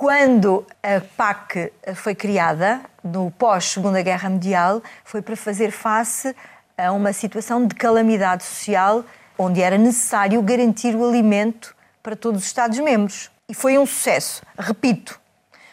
Quando 0.00 0.66
a 0.82 0.98
PAC 1.14 1.70
foi 1.94 2.14
criada, 2.14 2.80
no 3.04 3.30
pós-Segunda 3.32 4.00
Guerra 4.00 4.30
Mundial, 4.30 4.82
foi 5.04 5.20
para 5.20 5.36
fazer 5.36 5.70
face 5.70 6.34
a 6.74 6.90
uma 6.90 7.12
situação 7.12 7.66
de 7.66 7.74
calamidade 7.74 8.42
social 8.42 9.04
onde 9.36 9.60
era 9.60 9.76
necessário 9.76 10.40
garantir 10.40 10.96
o 10.96 11.06
alimento 11.06 11.76
para 12.02 12.16
todos 12.16 12.40
os 12.40 12.46
Estados-membros. 12.46 13.30
E 13.46 13.52
foi 13.52 13.76
um 13.76 13.84
sucesso, 13.84 14.42
repito. 14.58 15.19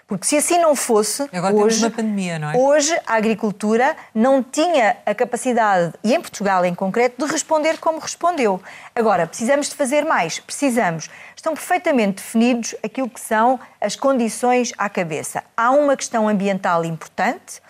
Porque 0.08 0.26
se 0.26 0.38
assim 0.38 0.58
não 0.58 0.74
fosse, 0.74 1.28
Agora 1.34 1.54
hoje, 1.54 1.90
pandemia, 1.90 2.40
não 2.40 2.52
é? 2.52 2.56
hoje 2.56 2.98
a 3.06 3.16
agricultura 3.16 3.94
não 4.16 4.42
tinha 4.42 4.96
a 5.06 5.14
capacidade, 5.14 5.94
e 6.02 6.16
em 6.16 6.22
Portugal 6.22 6.64
em 6.64 6.74
concreto, 6.74 7.26
de 7.26 7.30
responder 7.30 7.78
como 7.78 8.00
respondeu. 8.00 8.62
Agora, 8.96 9.28
precisamos 9.28 9.68
de 9.68 9.76
fazer 9.76 10.06
mais, 10.06 10.40
precisamos. 10.40 11.10
Estão 11.36 11.54
perfeitamente 11.54 12.24
definidos 12.24 12.74
aquilo 12.82 13.10
que 13.10 13.20
são 13.20 13.60
as 13.82 13.98
condições 13.98 14.72
à 14.78 14.88
cabeça. 14.88 15.44
Há 15.58 15.72
uma 15.72 15.98
questão 15.98 16.30
ambiental 16.30 16.86
importante 16.86 17.62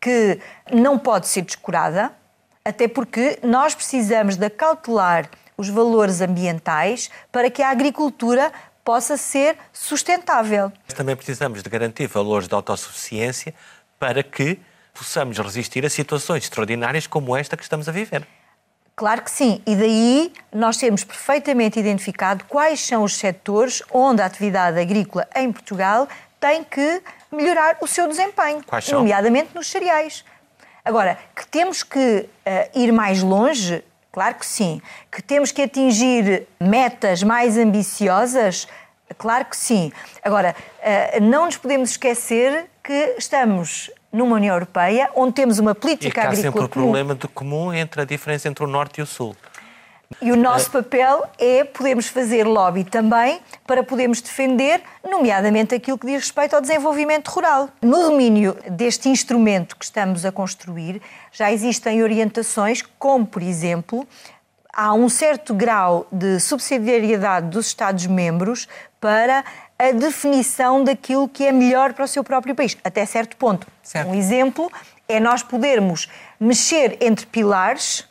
que 0.00 0.38
não 0.72 0.96
pode 0.96 1.26
ser 1.26 1.42
descurada, 1.42 2.12
até 2.64 2.86
porque 2.86 3.40
nós 3.42 3.74
precisamos 3.74 4.36
de 4.36 4.46
acautelar 4.46 5.28
os 5.56 5.68
valores 5.68 6.20
ambientais 6.20 7.10
para 7.30 7.50
que 7.50 7.62
a 7.62 7.68
agricultura 7.68 8.50
possa 8.84 9.16
ser 9.16 9.56
sustentável. 9.72 10.72
Também 10.94 11.16
precisamos 11.16 11.62
de 11.62 11.68
garantir 11.68 12.06
valores 12.06 12.48
de 12.48 12.54
autossuficiência 12.54 13.54
para 13.98 14.22
que 14.22 14.58
possamos 14.92 15.38
resistir 15.38 15.84
a 15.84 15.90
situações 15.90 16.44
extraordinárias 16.44 17.06
como 17.06 17.36
esta 17.36 17.56
que 17.56 17.62
estamos 17.62 17.88
a 17.88 17.92
viver. 17.92 18.26
Claro 18.96 19.22
que 19.22 19.30
sim, 19.30 19.62
e 19.66 19.74
daí 19.74 20.32
nós 20.52 20.76
temos 20.76 21.04
perfeitamente 21.04 21.78
identificado 21.78 22.44
quais 22.44 22.80
são 22.80 23.02
os 23.02 23.16
setores 23.16 23.82
onde 23.90 24.20
a 24.20 24.26
atividade 24.26 24.78
agrícola 24.78 25.26
em 25.34 25.50
Portugal 25.50 26.06
tem 26.38 26.62
que 26.62 27.02
melhorar 27.32 27.78
o 27.80 27.86
seu 27.86 28.06
desempenho, 28.08 28.62
nomeadamente 28.90 29.54
nos 29.54 29.68
cereais. 29.68 30.24
Agora, 30.84 31.18
que 31.34 31.46
temos 31.46 31.82
que 31.82 31.98
uh, 31.98 32.78
ir 32.78 32.92
mais 32.92 33.22
longe, 33.22 33.82
Claro 34.12 34.34
que 34.34 34.46
sim. 34.46 34.80
Que 35.10 35.22
temos 35.22 35.52
que 35.52 35.62
atingir 35.62 36.46
metas 36.58 37.22
mais 37.22 37.56
ambiciosas? 37.56 38.66
Claro 39.18 39.44
que 39.44 39.56
sim. 39.56 39.92
Agora, 40.22 40.54
eh, 40.82 41.20
não 41.20 41.46
nos 41.46 41.56
podemos 41.56 41.90
esquecer 41.90 42.66
que 42.82 43.14
estamos 43.18 43.90
numa 44.12 44.36
União 44.36 44.54
Europeia 44.54 45.10
onde 45.14 45.34
temos 45.34 45.58
uma 45.58 45.74
política 45.74 46.20
e 46.20 46.26
agrícola 46.26 46.32
há 46.32 46.42
sempre 46.42 46.50
comum. 46.52 46.64
o 46.64 46.68
problema 46.68 47.14
de 47.14 47.28
comum 47.28 47.72
entre 47.72 48.02
a 48.02 48.04
diferença 48.04 48.48
entre 48.48 48.64
o 48.64 48.66
Norte 48.66 48.98
e 48.98 49.02
o 49.02 49.06
Sul. 49.06 49.36
E 50.20 50.32
o 50.32 50.36
nosso 50.36 50.70
papel 50.70 51.24
é 51.38 51.64
podermos 51.64 52.08
fazer 52.08 52.44
lobby 52.44 52.84
também 52.84 53.40
para 53.66 53.82
podermos 53.82 54.20
defender, 54.20 54.82
nomeadamente 55.08 55.74
aquilo 55.74 55.96
que 55.96 56.06
diz 56.06 56.16
respeito 56.16 56.54
ao 56.54 56.60
desenvolvimento 56.60 57.28
rural. 57.28 57.70
No 57.80 58.02
domínio 58.02 58.56
deste 58.68 59.08
instrumento 59.08 59.76
que 59.76 59.84
estamos 59.84 60.26
a 60.26 60.32
construir, 60.32 61.00
já 61.32 61.50
existem 61.50 62.02
orientações, 62.02 62.82
como, 62.98 63.24
por 63.24 63.40
exemplo, 63.40 64.06
há 64.72 64.92
um 64.92 65.08
certo 65.08 65.54
grau 65.54 66.06
de 66.12 66.38
subsidiariedade 66.40 67.48
dos 67.48 67.66
Estados-membros 67.66 68.68
para 69.00 69.44
a 69.78 69.92
definição 69.92 70.84
daquilo 70.84 71.28
que 71.28 71.46
é 71.46 71.52
melhor 71.52 71.94
para 71.94 72.04
o 72.04 72.08
seu 72.08 72.22
próprio 72.22 72.54
país, 72.54 72.76
até 72.84 73.06
certo 73.06 73.36
ponto. 73.36 73.66
Certo. 73.82 74.10
Um 74.10 74.14
exemplo 74.14 74.70
é 75.08 75.18
nós 75.18 75.42
podermos 75.42 76.08
mexer 76.38 76.98
entre 77.00 77.26
pilares 77.26 78.06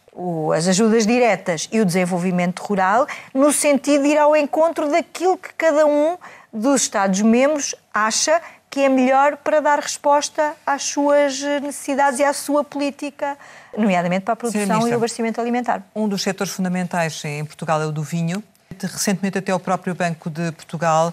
as 0.55 0.67
ajudas 0.67 1.05
diretas 1.05 1.69
e 1.71 1.79
o 1.79 1.85
desenvolvimento 1.85 2.61
rural, 2.61 3.07
no 3.33 3.51
sentido 3.51 4.03
de 4.03 4.09
ir 4.09 4.17
ao 4.17 4.35
encontro 4.35 4.89
daquilo 4.89 5.37
que 5.37 5.53
cada 5.53 5.85
um 5.85 6.17
dos 6.51 6.81
Estados-membros 6.81 7.75
acha 7.93 8.41
que 8.69 8.81
é 8.81 8.89
melhor 8.89 9.37
para 9.37 9.61
dar 9.61 9.79
resposta 9.79 10.53
às 10.65 10.83
suas 10.83 11.41
necessidades 11.61 12.19
e 12.19 12.23
à 12.23 12.33
sua 12.33 12.63
política, 12.63 13.37
nomeadamente 13.75 14.25
para 14.25 14.33
a 14.33 14.37
produção 14.37 14.87
e 14.87 14.91
o 14.91 14.95
abastecimento 14.95 15.41
alimentar. 15.41 15.81
Um 15.95 16.07
dos 16.07 16.21
setores 16.21 16.53
fundamentais 16.53 17.23
em 17.25 17.43
Portugal 17.43 17.81
é 17.81 17.85
o 17.85 17.91
do 17.91 18.03
vinho. 18.03 18.43
Recentemente, 18.81 19.37
até 19.39 19.53
o 19.53 19.59
próprio 19.59 19.95
Banco 19.95 20.29
de 20.29 20.51
Portugal, 20.51 21.11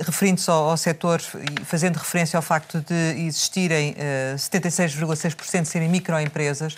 referindo-se 0.00 0.50
ao, 0.50 0.70
ao 0.70 0.76
setor 0.76 1.20
e 1.60 1.64
fazendo 1.64 1.96
referência 1.96 2.36
ao 2.38 2.42
facto 2.42 2.80
de 2.80 3.26
existirem 3.26 3.92
uh, 3.92 4.36
76,6% 4.36 5.64
serem 5.66 5.88
microempresas, 5.88 6.74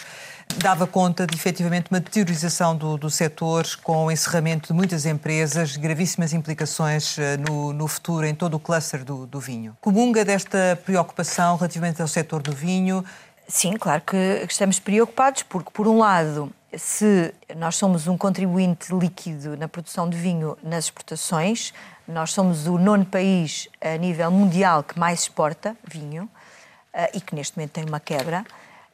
dava 0.58 0.86
conta 0.86 1.26
de 1.26 1.36
efetivamente 1.36 1.90
uma 1.90 2.00
deteriorização 2.00 2.76
do, 2.76 2.96
do 2.96 3.10
setor 3.10 3.66
com 3.82 4.06
o 4.06 4.10
encerramento 4.10 4.68
de 4.68 4.72
muitas 4.72 5.04
empresas, 5.04 5.76
gravíssimas 5.76 6.32
implicações 6.32 7.18
eh, 7.18 7.36
no, 7.36 7.72
no 7.72 7.86
futuro 7.86 8.26
em 8.26 8.34
todo 8.34 8.54
o 8.54 8.60
cluster 8.60 9.04
do, 9.04 9.26
do 9.26 9.38
vinho. 9.40 9.76
Comunga 9.80 10.24
desta 10.24 10.80
preocupação 10.84 11.56
relativamente 11.56 12.00
ao 12.00 12.08
setor 12.08 12.42
do 12.42 12.52
vinho? 12.52 13.04
Sim, 13.48 13.74
claro 13.74 14.02
que 14.02 14.44
estamos 14.48 14.80
preocupados, 14.80 15.42
porque, 15.42 15.70
por 15.70 15.86
um 15.86 15.98
lado, 15.98 16.52
se 16.76 17.32
nós 17.56 17.76
somos 17.76 18.08
um 18.08 18.16
contribuinte 18.16 18.92
líquido 18.92 19.56
na 19.56 19.68
produção 19.68 20.08
de 20.08 20.16
vinho 20.16 20.56
nas 20.62 20.86
exportações, 20.86 21.72
nós 22.08 22.32
somos 22.32 22.66
o 22.66 22.78
nono 22.78 23.04
país 23.04 23.68
a 23.80 23.96
nível 23.96 24.30
mundial 24.30 24.82
que 24.82 24.98
mais 24.98 25.20
exporta 25.20 25.76
vinho 25.86 26.28
eh, 26.92 27.10
e 27.14 27.20
que 27.20 27.34
neste 27.34 27.56
momento 27.56 27.72
tem 27.72 27.84
uma 27.84 28.00
quebra, 28.00 28.44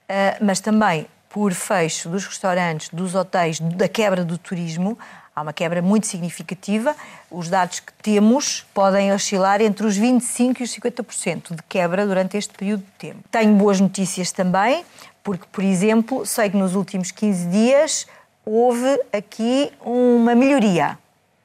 eh, 0.09 0.37
mas 0.41 0.61
também 0.61 1.07
por 1.33 1.55
fecho 1.55 2.11
dos 2.11 2.27
restaurantes, 2.27 2.91
dos 2.91 3.15
hotéis, 3.15 3.59
da 3.59 3.89
quebra 3.89 4.23
do 4.23 4.37
turismo, 4.37 4.99
há 5.35 5.41
uma 5.41 5.53
quebra 5.53 5.81
muito 5.81 6.07
significativa. 6.07 6.95
Os 7.31 7.49
dados 7.49 7.81
que 7.81 7.93
temos 8.03 8.67
podem 8.75 9.11
oscilar 9.13 9.63
entre 9.63 9.87
os 9.87 9.99
25% 9.99 10.61
e 10.61 10.63
os 10.63 10.77
50% 10.77 11.57
de 11.57 11.63
quebra 11.63 12.07
durante 12.07 12.37
este 12.37 12.53
período 12.53 12.81
de 12.81 12.93
tempo. 12.99 13.25
Tenho 13.31 13.55
boas 13.55 13.81
notícias 13.81 14.31
também, 14.31 14.85
porque, 15.25 15.47
por 15.51 15.65
exemplo, 15.65 16.27
sei 16.27 16.51
que 16.51 16.57
nos 16.57 16.75
últimos 16.75 17.11
15 17.11 17.47
dias 17.49 18.07
houve 18.45 19.01
aqui 19.11 19.73
uma 19.81 20.35
melhoria 20.35 20.99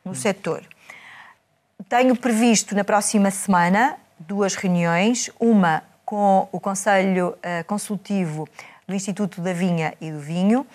no 0.03 0.13
setor. 0.13 0.63
Tenho 1.87 2.13
previsto 2.17 2.75
na 2.75 2.83
próxima 2.83 3.31
semana 3.31 3.95
duas 4.19 4.55
reuniões, 4.55 5.29
uma 5.39 5.81
com 6.03 6.49
o 6.51 6.59
Conselho 6.59 7.29
uh, 7.29 7.63
Consultivo 7.65 8.47
do 8.87 8.95
Instituto 8.95 9.41
da 9.41 9.53
Vinha 9.53 9.93
e 9.99 10.11
do 10.11 10.19
Vinho 10.19 10.65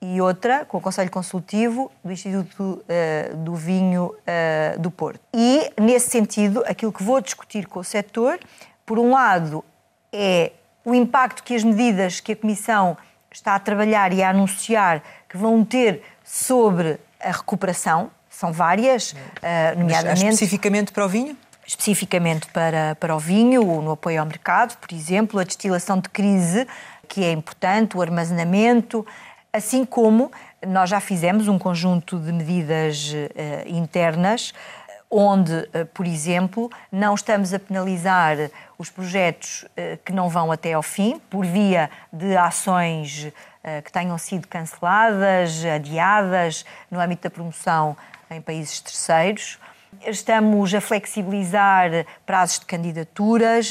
e 0.00 0.20
outra 0.20 0.64
com 0.64 0.78
o 0.78 0.80
Conselho 0.80 1.10
Consultivo 1.10 1.90
do 2.04 2.12
Instituto 2.12 2.62
uh, 2.62 3.36
do 3.36 3.54
Vinho 3.54 4.06
uh, 4.06 4.78
do 4.78 4.90
Porto. 4.90 5.20
E, 5.34 5.72
nesse 5.80 6.10
sentido, 6.10 6.62
aquilo 6.66 6.92
que 6.92 7.02
vou 7.02 7.20
discutir 7.20 7.66
com 7.66 7.80
o 7.80 7.84
setor, 7.84 8.38
por 8.86 8.98
um 8.98 9.10
lado, 9.10 9.64
é 10.12 10.52
o 10.84 10.94
impacto 10.94 11.42
que 11.42 11.54
as 11.54 11.64
medidas 11.64 12.20
que 12.20 12.32
a 12.32 12.36
Comissão 12.36 12.96
está 13.30 13.54
a 13.54 13.58
trabalhar 13.58 14.12
e 14.12 14.22
a 14.22 14.30
anunciar 14.30 15.02
que 15.28 15.36
vão 15.36 15.64
ter 15.64 16.02
sobre 16.24 16.98
a 17.20 17.32
recuperação, 17.32 18.10
são 18.30 18.52
várias, 18.52 19.12
uh, 19.12 19.78
nomeadamente. 19.78 20.24
Mas 20.24 20.34
especificamente 20.34 20.92
para 20.92 21.04
o 21.04 21.08
vinho? 21.08 21.36
Especificamente 21.66 22.46
para, 22.46 22.94
para 22.94 23.14
o 23.14 23.18
vinho, 23.18 23.82
no 23.82 23.90
apoio 23.90 24.20
ao 24.20 24.26
mercado, 24.26 24.78
por 24.78 24.94
exemplo, 24.94 25.38
a 25.38 25.44
destilação 25.44 26.00
de 26.00 26.08
crise, 26.08 26.66
que 27.08 27.24
é 27.24 27.32
importante, 27.32 27.96
o 27.96 28.02
armazenamento, 28.02 29.06
assim 29.52 29.84
como 29.84 30.30
nós 30.66 30.90
já 30.90 31.00
fizemos 31.00 31.48
um 31.48 31.58
conjunto 31.58 32.18
de 32.18 32.32
medidas 32.32 33.12
uh, 33.12 33.68
internas 33.68 34.52
onde, 35.10 35.54
uh, 35.54 35.86
por 35.94 36.06
exemplo, 36.06 36.70
não 36.92 37.14
estamos 37.14 37.54
a 37.54 37.58
penalizar 37.58 38.36
os 38.76 38.90
projetos 38.90 39.62
uh, 39.62 39.98
que 40.04 40.12
não 40.12 40.28
vão 40.28 40.52
até 40.52 40.74
ao 40.74 40.82
fim 40.82 41.18
por 41.30 41.46
via 41.46 41.90
de 42.12 42.36
ações 42.36 43.32
que 43.84 43.92
tenham 43.92 44.16
sido 44.16 44.48
canceladas, 44.48 45.62
adiadas 45.62 46.64
no 46.90 46.98
âmbito 46.98 47.24
da 47.24 47.30
promoção 47.30 47.94
em 48.30 48.40
países 48.40 48.80
terceiros. 48.80 49.58
Estamos 50.06 50.72
a 50.72 50.80
flexibilizar 50.80 51.90
prazos 52.24 52.60
de 52.60 52.66
candidaturas. 52.66 53.70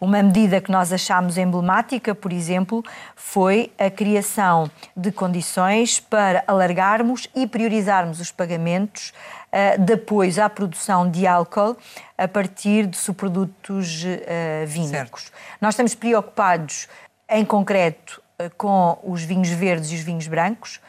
Uma 0.00 0.22
medida 0.22 0.60
que 0.60 0.70
nós 0.70 0.92
achamos 0.92 1.38
emblemática, 1.38 2.14
por 2.14 2.32
exemplo, 2.32 2.84
foi 3.14 3.72
a 3.78 3.88
criação 3.88 4.70
de 4.96 5.12
condições 5.12 6.00
para 6.00 6.42
alargarmos 6.46 7.28
e 7.34 7.46
priorizarmos 7.46 8.20
os 8.20 8.30
pagamentos 8.30 9.12
uh, 9.52 9.80
de 9.80 9.94
apoio 9.94 10.42
à 10.42 10.50
produção 10.50 11.10
de 11.10 11.26
álcool 11.26 11.76
a 12.16 12.26
partir 12.26 12.86
de 12.86 12.96
subprodutos 12.96 14.04
uh, 14.04 14.66
vínicos. 14.66 15.32
Nós 15.60 15.74
estamos 15.74 15.94
preocupados, 15.94 16.88
em 17.28 17.44
concreto, 17.44 18.22
uh, 18.40 18.50
com 18.56 18.98
os 19.04 19.22
vinhos 19.22 19.50
verdes 19.50 19.90
e 19.92 19.94
os 19.94 20.00
vinhos 20.00 20.26
brancos, 20.26 20.80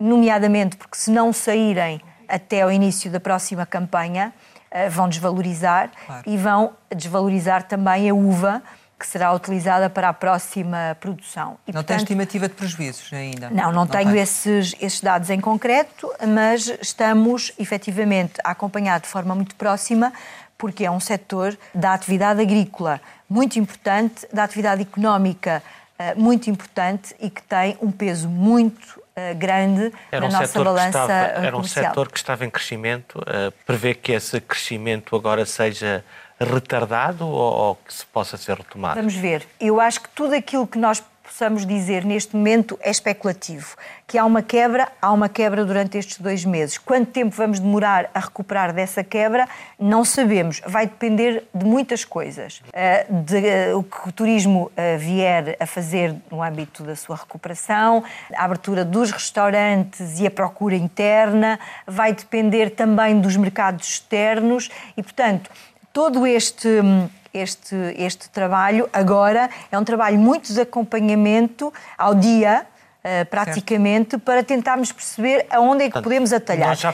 nomeadamente 0.00 0.76
porque 0.76 0.96
se 0.96 1.10
não 1.10 1.32
saírem 1.32 2.00
até 2.28 2.62
ao 2.62 2.70
início 2.70 3.10
da 3.10 3.18
próxima 3.18 3.64
campanha, 3.64 4.32
eh, 4.70 4.88
vão 4.88 5.08
desvalorizar 5.08 5.90
claro. 6.06 6.22
e 6.26 6.36
vão 6.36 6.72
desvalorizar 6.94 7.62
também 7.62 8.10
a 8.10 8.14
uva 8.14 8.62
que 8.98 9.06
será 9.06 9.32
utilizada 9.32 9.88
para 9.88 10.08
a 10.08 10.12
próxima 10.12 10.96
produção. 11.00 11.56
E, 11.66 11.72
não 11.72 11.82
portanto, 11.82 11.86
tem 11.86 11.96
estimativa 11.98 12.48
de 12.48 12.54
prejuízos 12.54 13.12
ainda? 13.12 13.48
Não, 13.48 13.64
não, 13.64 13.72
não 13.72 13.86
tenho 13.86 14.14
esses, 14.16 14.74
esses 14.80 15.00
dados 15.00 15.30
em 15.30 15.40
concreto, 15.40 16.12
mas 16.26 16.66
estamos 16.82 17.52
efetivamente 17.58 18.34
a 18.42 18.50
acompanhar 18.50 18.98
de 18.98 19.06
forma 19.06 19.34
muito 19.34 19.54
próxima, 19.54 20.12
porque 20.56 20.84
é 20.84 20.90
um 20.90 20.98
setor 20.98 21.56
da 21.72 21.94
atividade 21.94 22.42
agrícola 22.42 23.00
muito 23.30 23.58
importante, 23.58 24.26
da 24.32 24.42
atividade 24.42 24.82
económica 24.82 25.62
eh, 25.96 26.14
muito 26.16 26.50
importante 26.50 27.14
e 27.20 27.30
que 27.30 27.42
tem 27.42 27.78
um 27.80 27.92
peso 27.92 28.28
muito 28.28 28.97
grande 29.36 29.92
era 30.10 30.24
um 30.24 30.28
na 30.30 30.40
nossa 30.40 30.64
balança 30.64 30.88
estava, 30.88 31.12
Era 31.12 31.56
um 31.56 31.64
setor 31.64 32.10
que 32.10 32.18
estava 32.18 32.44
em 32.44 32.50
crescimento. 32.50 33.18
Uh, 33.18 33.52
prevê 33.66 33.94
que 33.94 34.12
esse 34.12 34.40
crescimento 34.40 35.14
agora 35.14 35.44
seja 35.44 36.04
retardado 36.40 37.26
ou, 37.26 37.52
ou 37.52 37.74
que 37.76 37.92
se 37.92 38.06
possa 38.06 38.36
ser 38.36 38.56
retomado? 38.56 38.96
Vamos 38.96 39.14
ver. 39.14 39.46
Eu 39.60 39.80
acho 39.80 40.00
que 40.00 40.08
tudo 40.10 40.34
aquilo 40.34 40.66
que 40.66 40.78
nós 40.78 41.02
possamos 41.28 41.66
dizer 41.66 42.04
neste 42.04 42.34
momento 42.34 42.78
é 42.82 42.90
especulativo. 42.90 43.76
Que 44.06 44.16
há 44.16 44.24
uma 44.24 44.40
quebra, 44.40 44.88
há 45.00 45.12
uma 45.12 45.28
quebra 45.28 45.64
durante 45.64 45.98
estes 45.98 46.18
dois 46.18 46.44
meses. 46.44 46.78
Quanto 46.78 47.10
tempo 47.10 47.36
vamos 47.36 47.60
demorar 47.60 48.10
a 48.14 48.20
recuperar 48.20 48.72
dessa 48.72 49.04
quebra, 49.04 49.46
não 49.78 50.04
sabemos. 50.04 50.62
Vai 50.66 50.86
depender 50.86 51.44
de 51.54 51.66
muitas 51.66 52.04
coisas. 52.04 52.62
Eh, 52.72 53.06
de, 53.10 53.46
eh, 53.46 53.74
o 53.74 53.82
que 53.82 54.08
o 54.08 54.12
turismo 54.12 54.72
eh, 54.74 54.96
vier 54.96 55.56
a 55.60 55.66
fazer 55.66 56.14
no 56.30 56.42
âmbito 56.42 56.82
da 56.82 56.96
sua 56.96 57.16
recuperação, 57.16 58.02
a 58.34 58.44
abertura 58.44 58.82
dos 58.82 59.10
restaurantes 59.10 60.18
e 60.18 60.26
a 60.26 60.30
procura 60.30 60.74
interna, 60.74 61.60
vai 61.86 62.14
depender 62.14 62.70
também 62.70 63.20
dos 63.20 63.36
mercados 63.36 63.86
externos 63.86 64.70
e, 64.96 65.02
portanto, 65.02 65.50
todo 65.92 66.26
este 66.26 66.68
hum, 66.68 67.08
este, 67.38 67.74
este 67.96 68.28
trabalho 68.30 68.88
agora 68.92 69.48
é 69.70 69.78
um 69.78 69.84
trabalho 69.84 70.18
muito 70.18 70.52
de 70.52 70.60
acompanhamento 70.60 71.72
ao 71.96 72.14
dia, 72.14 72.66
Uh, 72.98 73.24
praticamente, 73.26 74.10
certo. 74.10 74.22
para 74.24 74.42
tentarmos 74.42 74.90
perceber 74.90 75.46
aonde 75.50 75.84
é 75.84 75.90
que 75.90 76.02
podemos 76.02 76.32
atalhar. 76.32 76.70
Nós 76.70 76.80
já 76.80 76.92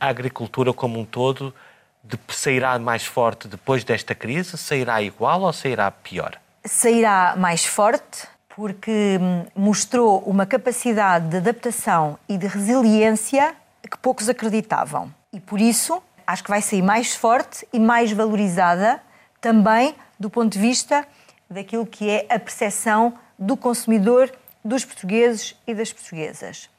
a 0.00 0.08
agricultura 0.08 0.72
como 0.74 0.98
um 0.98 1.04
todo 1.04 1.54
de, 2.02 2.18
sairá 2.28 2.78
mais 2.78 3.06
forte 3.06 3.48
depois 3.48 3.84
desta 3.84 4.14
crise? 4.14 4.58
Sairá 4.58 5.00
igual 5.00 5.42
ou 5.42 5.52
sairá 5.52 5.90
pior? 5.90 6.38
Sairá 6.64 7.34
mais 7.36 7.64
forte 7.64 8.26
porque 8.54 9.18
hum, 9.20 9.44
mostrou 9.54 10.20
uma 10.20 10.46
capacidade 10.46 11.28
de 11.28 11.36
adaptação 11.38 12.18
e 12.28 12.36
de 12.36 12.46
resiliência 12.46 13.54
que 13.90 13.98
poucos 13.98 14.28
acreditavam. 14.28 15.12
E 15.32 15.40
por 15.40 15.60
isso 15.60 16.02
acho 16.26 16.42
que 16.44 16.50
vai 16.50 16.62
sair 16.62 16.82
mais 16.82 17.14
forte 17.14 17.66
e 17.72 17.78
mais 17.78 18.12
valorizada 18.12 19.00
também 19.44 19.94
do 20.18 20.30
ponto 20.30 20.54
de 20.54 20.58
vista 20.58 21.06
daquilo 21.50 21.84
que 21.84 22.08
é 22.08 22.26
a 22.30 22.38
percepção 22.38 23.12
do 23.38 23.58
consumidor, 23.58 24.32
dos 24.64 24.86
portugueses 24.86 25.54
e 25.66 25.74
das 25.74 25.92
portuguesas. 25.92 26.70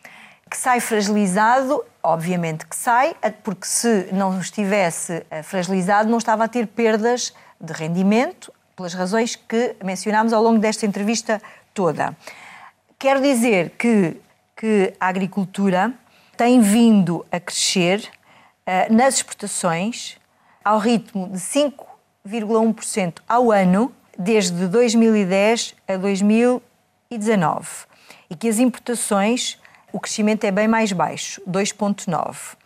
Que 0.49 0.57
sai 0.57 0.79
fragilizado, 0.79 1.85
obviamente 2.01 2.65
que 2.65 2.75
sai, 2.75 3.15
porque 3.43 3.67
se 3.67 4.09
não 4.11 4.39
estivesse 4.39 5.23
eh, 5.29 5.43
fragilizado, 5.43 6.09
não 6.09 6.17
estava 6.17 6.45
a 6.45 6.47
ter 6.47 6.65
perdas 6.65 7.35
de 7.61 7.71
rendimento, 7.71 8.51
pelas 8.75 8.95
razões 8.95 9.35
que 9.35 9.75
mencionámos 9.83 10.33
ao 10.33 10.41
longo 10.41 10.57
desta 10.57 10.87
entrevista 10.87 11.39
toda. 11.71 12.17
Quero 12.97 13.21
dizer 13.21 13.75
que, 13.77 14.19
que 14.57 14.91
a 14.99 15.07
agricultura 15.07 15.93
tem 16.35 16.59
vindo 16.61 17.23
a 17.31 17.39
crescer 17.39 17.99
uh, 17.99 18.91
nas 18.91 19.15
exportações 19.15 20.17
ao 20.63 20.79
ritmo 20.79 21.29
de 21.29 21.39
5 21.39 21.94
0,1% 22.27 23.19
ao 23.27 23.51
ano 23.51 23.91
desde 24.17 24.67
2010 24.67 25.75
a 25.87 25.97
2019 25.97 27.67
e 28.29 28.35
que 28.35 28.47
as 28.47 28.59
importações 28.59 29.59
o 29.95 29.99
crescimento 29.99 30.43
é 30.43 30.51
bem 30.51 30.67
mais 30.67 30.91
baixo, 30.91 31.41
2,9%. 31.49 32.57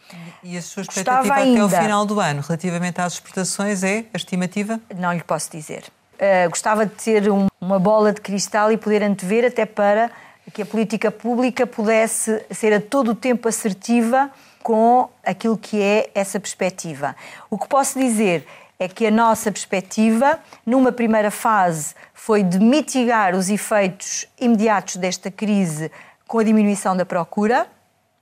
E 0.42 0.58
a 0.58 0.62
sua 0.64 0.82
expectativa 0.82 1.36
até 1.36 1.60
ao 1.60 1.70
final 1.70 2.04
do 2.04 2.20
ano, 2.20 2.42
relativamente 2.42 3.00
às 3.00 3.14
exportações, 3.14 3.84
é 3.84 4.06
a 4.12 4.18
estimativa? 4.18 4.80
Não 4.96 5.14
lhe 5.14 5.22
posso 5.22 5.52
dizer. 5.52 5.84
Uh, 6.16 6.50
gostava 6.50 6.88
de 6.88 6.96
ter 6.96 7.30
um, 7.30 7.46
uma 7.62 7.78
bola 7.78 8.12
de 8.12 8.20
cristal 8.20 8.72
e 8.72 8.78
poder 8.78 9.04
antever 9.04 9.46
até 9.46 9.66
para 9.68 10.10
que 10.52 10.64
a 10.64 10.66
política 10.66 11.12
pública 11.12 11.68
pudesse 11.68 12.44
ser 12.50 12.74
a 12.74 12.82
todo 12.82 13.12
o 13.12 13.16
tempo 13.16 13.48
assertiva 13.48 14.32
com 14.64 15.08
aquilo 15.24 15.56
que 15.56 15.80
é 15.80 16.10
essa 16.16 16.40
perspectiva. 16.40 17.16
O 17.48 17.60
que 17.60 17.68
posso 17.68 18.00
dizer 18.00 18.48
é 18.80 18.88
que 18.88 19.06
a 19.06 19.12
nossa 19.12 19.52
perspectiva, 19.52 20.40
numa 20.66 20.92
primeira 20.92 21.30
fase, 21.30 21.94
foi 22.14 22.42
de 22.42 22.60
mitigar 22.60 23.36
os 23.36 23.50
efeitos 23.50 24.26
imediatos 24.40 24.96
desta 24.96 25.30
crise 25.30 25.92
com 26.26 26.40
a 26.40 26.44
diminuição 26.44 26.96
da 26.96 27.06
procura 27.06 27.68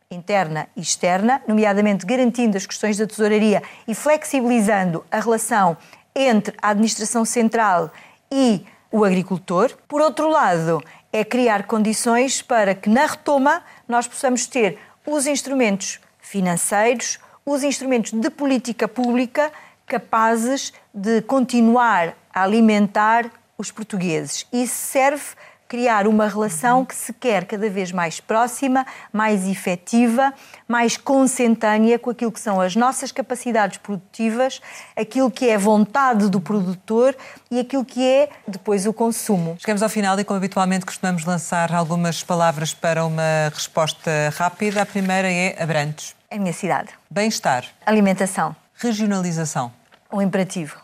interna 0.09 0.67
e 0.75 0.81
externa, 0.81 1.41
nomeadamente 1.47 2.05
garantindo 2.05 2.57
as 2.57 2.65
questões 2.65 2.97
da 2.97 3.05
tesouraria 3.05 3.61
e 3.87 3.93
flexibilizando 3.93 5.05
a 5.11 5.19
relação 5.19 5.77
entre 6.15 6.55
a 6.61 6.69
administração 6.69 7.23
central 7.25 7.91
e 8.31 8.65
o 8.91 9.03
agricultor. 9.03 9.71
Por 9.87 10.01
outro 10.01 10.29
lado, 10.29 10.81
é 11.11 11.23
criar 11.23 11.67
condições 11.67 12.41
para 12.41 12.73
que 12.73 12.89
na 12.89 13.05
retoma 13.05 13.61
nós 13.87 14.07
possamos 14.07 14.47
ter 14.47 14.79
os 15.05 15.27
instrumentos 15.27 15.99
financeiros, 16.19 17.19
os 17.45 17.63
instrumentos 17.63 18.13
de 18.13 18.29
política 18.29 18.87
pública 18.87 19.51
capazes 19.87 20.73
de 20.93 21.21
continuar 21.21 22.13
a 22.33 22.43
alimentar 22.43 23.31
os 23.57 23.71
portugueses. 23.71 24.45
Isso 24.53 24.75
serve 24.75 25.23
criar 25.67 26.07
uma 26.07 26.27
relação 26.27 26.85
que 26.85 26.95
se 26.95 27.11
quer 27.13 27.45
cada 27.45 27.69
vez 27.69 27.91
mais 27.91 28.19
próxima, 28.19 28.85
mais 29.11 29.45
efetiva, 29.45 30.33
mais 30.67 30.95
consentânea 30.95 31.99
com 31.99 32.09
aquilo 32.09 32.31
que 32.31 32.39
são 32.39 32.61
as 32.61 32.75
nossas 32.75 33.11
capacidades 33.11 33.77
produtivas, 33.77 34.61
aquilo 34.95 35.29
que 35.29 35.49
é 35.49 35.57
vontade 35.57 36.29
do 36.29 36.39
produtor 36.39 37.15
e 37.51 37.59
aquilo 37.59 37.83
que 37.83 38.05
é 38.05 38.29
depois 38.47 38.85
o 38.85 38.93
consumo. 38.93 39.57
Chegamos 39.59 39.83
ao 39.83 39.89
final 39.89 40.17
e, 40.19 40.23
como 40.23 40.37
habitualmente, 40.37 40.85
costumamos 40.85 41.25
lançar 41.25 41.73
algumas 41.73 42.23
palavras 42.23 42.73
para 42.73 43.05
uma 43.05 43.51
resposta 43.53 44.11
rápida. 44.37 44.81
A 44.81 44.85
primeira 44.85 45.29
é 45.29 45.61
Abrantes. 45.61 46.15
É 46.29 46.35
a 46.35 46.39
minha 46.39 46.53
cidade. 46.53 46.89
Bem-estar. 47.09 47.65
Alimentação. 47.85 48.55
Regionalização. 48.79 49.73
Um 50.13 50.21
imperativo. 50.21 50.79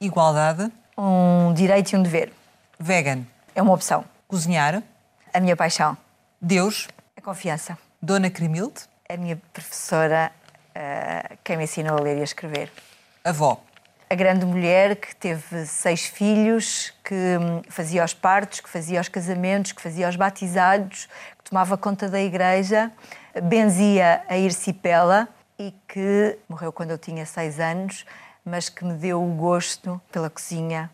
Igualdade. 0.00 0.68
Um 0.98 1.54
direito 1.54 1.92
e 1.92 1.96
um 1.96 2.02
dever. 2.02 2.32
Vegan. 2.76 3.22
É 3.54 3.62
uma 3.62 3.72
opção. 3.72 4.04
Cozinhar. 4.26 4.82
A 5.32 5.38
minha 5.38 5.54
paixão. 5.54 5.96
Deus. 6.42 6.88
A 7.16 7.20
confiança. 7.20 7.78
Dona 8.02 8.30
Crimilde. 8.30 8.80
A 9.08 9.16
minha 9.16 9.40
professora, 9.52 10.32
uh, 10.74 11.38
quem 11.44 11.56
me 11.56 11.62
ensinou 11.62 11.96
a 11.96 12.00
ler 12.00 12.16
e 12.18 12.20
a 12.20 12.24
escrever. 12.24 12.68
Avó. 13.24 13.62
a 14.10 14.14
grande 14.16 14.44
mulher 14.44 14.96
que 14.96 15.14
teve 15.14 15.66
seis 15.66 16.04
filhos, 16.04 16.92
que 17.04 17.14
hum, 17.14 17.62
fazia 17.68 18.04
os 18.04 18.12
partos, 18.12 18.58
que 18.58 18.68
fazia 18.68 19.00
os 19.00 19.08
casamentos, 19.08 19.70
que 19.70 19.80
fazia 19.80 20.08
os 20.08 20.16
batizados, 20.16 21.08
que 21.38 21.48
tomava 21.48 21.78
conta 21.78 22.08
da 22.08 22.20
igreja, 22.20 22.90
benzia 23.40 24.24
a 24.28 24.36
Ircipela 24.36 25.28
e 25.58 25.72
que 25.88 26.38
morreu 26.48 26.72
quando 26.72 26.90
eu 26.90 26.98
tinha 26.98 27.24
seis 27.24 27.58
anos, 27.58 28.04
mas 28.44 28.68
que 28.68 28.84
me 28.84 28.94
deu 28.94 29.22
o 29.22 29.34
gosto 29.34 30.00
pela 30.12 30.30
cozinha, 30.30 30.90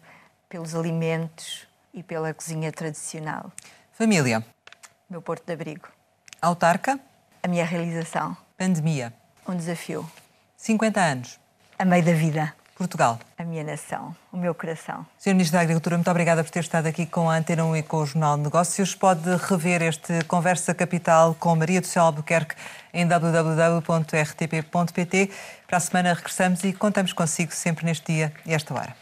pelos 0.48 0.74
alimentos 0.74 1.66
e 1.92 2.02
pela 2.02 2.32
cozinha 2.32 2.72
tradicional. 2.72 3.52
Família. 3.92 4.44
Meu 5.08 5.20
porto 5.20 5.44
de 5.44 5.52
abrigo. 5.52 5.88
Autarca. 6.40 6.98
A 7.42 7.48
minha 7.48 7.64
realização. 7.64 8.36
Pandemia. 8.56 9.12
Um 9.46 9.56
desafio. 9.56 10.08
50 10.56 11.00
anos. 11.00 11.40
A 11.78 11.84
meio 11.84 12.04
da 12.04 12.12
vida. 12.12 12.54
Portugal. 12.76 13.18
A 13.38 13.44
minha 13.44 13.62
nação, 13.64 14.14
o 14.32 14.36
meu 14.36 14.54
coração. 14.54 15.06
Sr. 15.18 15.30
Ministro 15.30 15.58
da 15.58 15.62
Agricultura, 15.62 15.96
muito 15.96 16.10
obrigada 16.10 16.42
por 16.42 16.50
ter 16.50 16.60
estado 16.60 16.86
aqui 16.86 17.06
com 17.06 17.28
a 17.30 17.36
Antena 17.36 17.64
1 17.64 17.76
e 17.76 17.82
com 17.82 17.98
o 17.98 18.06
Jornal 18.06 18.36
de 18.36 18.42
Negócios. 18.44 18.94
Pode 18.94 19.28
rever 19.48 19.82
este 19.82 20.24
Conversa 20.24 20.74
Capital 20.74 21.34
com 21.38 21.54
Maria 21.54 21.80
do 21.80 21.86
Céu 21.86 22.04
Albuquerque 22.04 22.54
em 22.92 23.06
www.rtp.pt. 23.06 23.80
Para 25.66 25.76
a 25.76 25.80
semana 25.80 26.14
regressamos 26.14 26.64
e 26.64 26.72
contamos 26.72 27.12
consigo 27.12 27.52
sempre 27.52 27.84
neste 27.84 28.12
dia 28.12 28.32
e 28.46 28.54
esta 28.54 28.74
hora. 28.74 28.96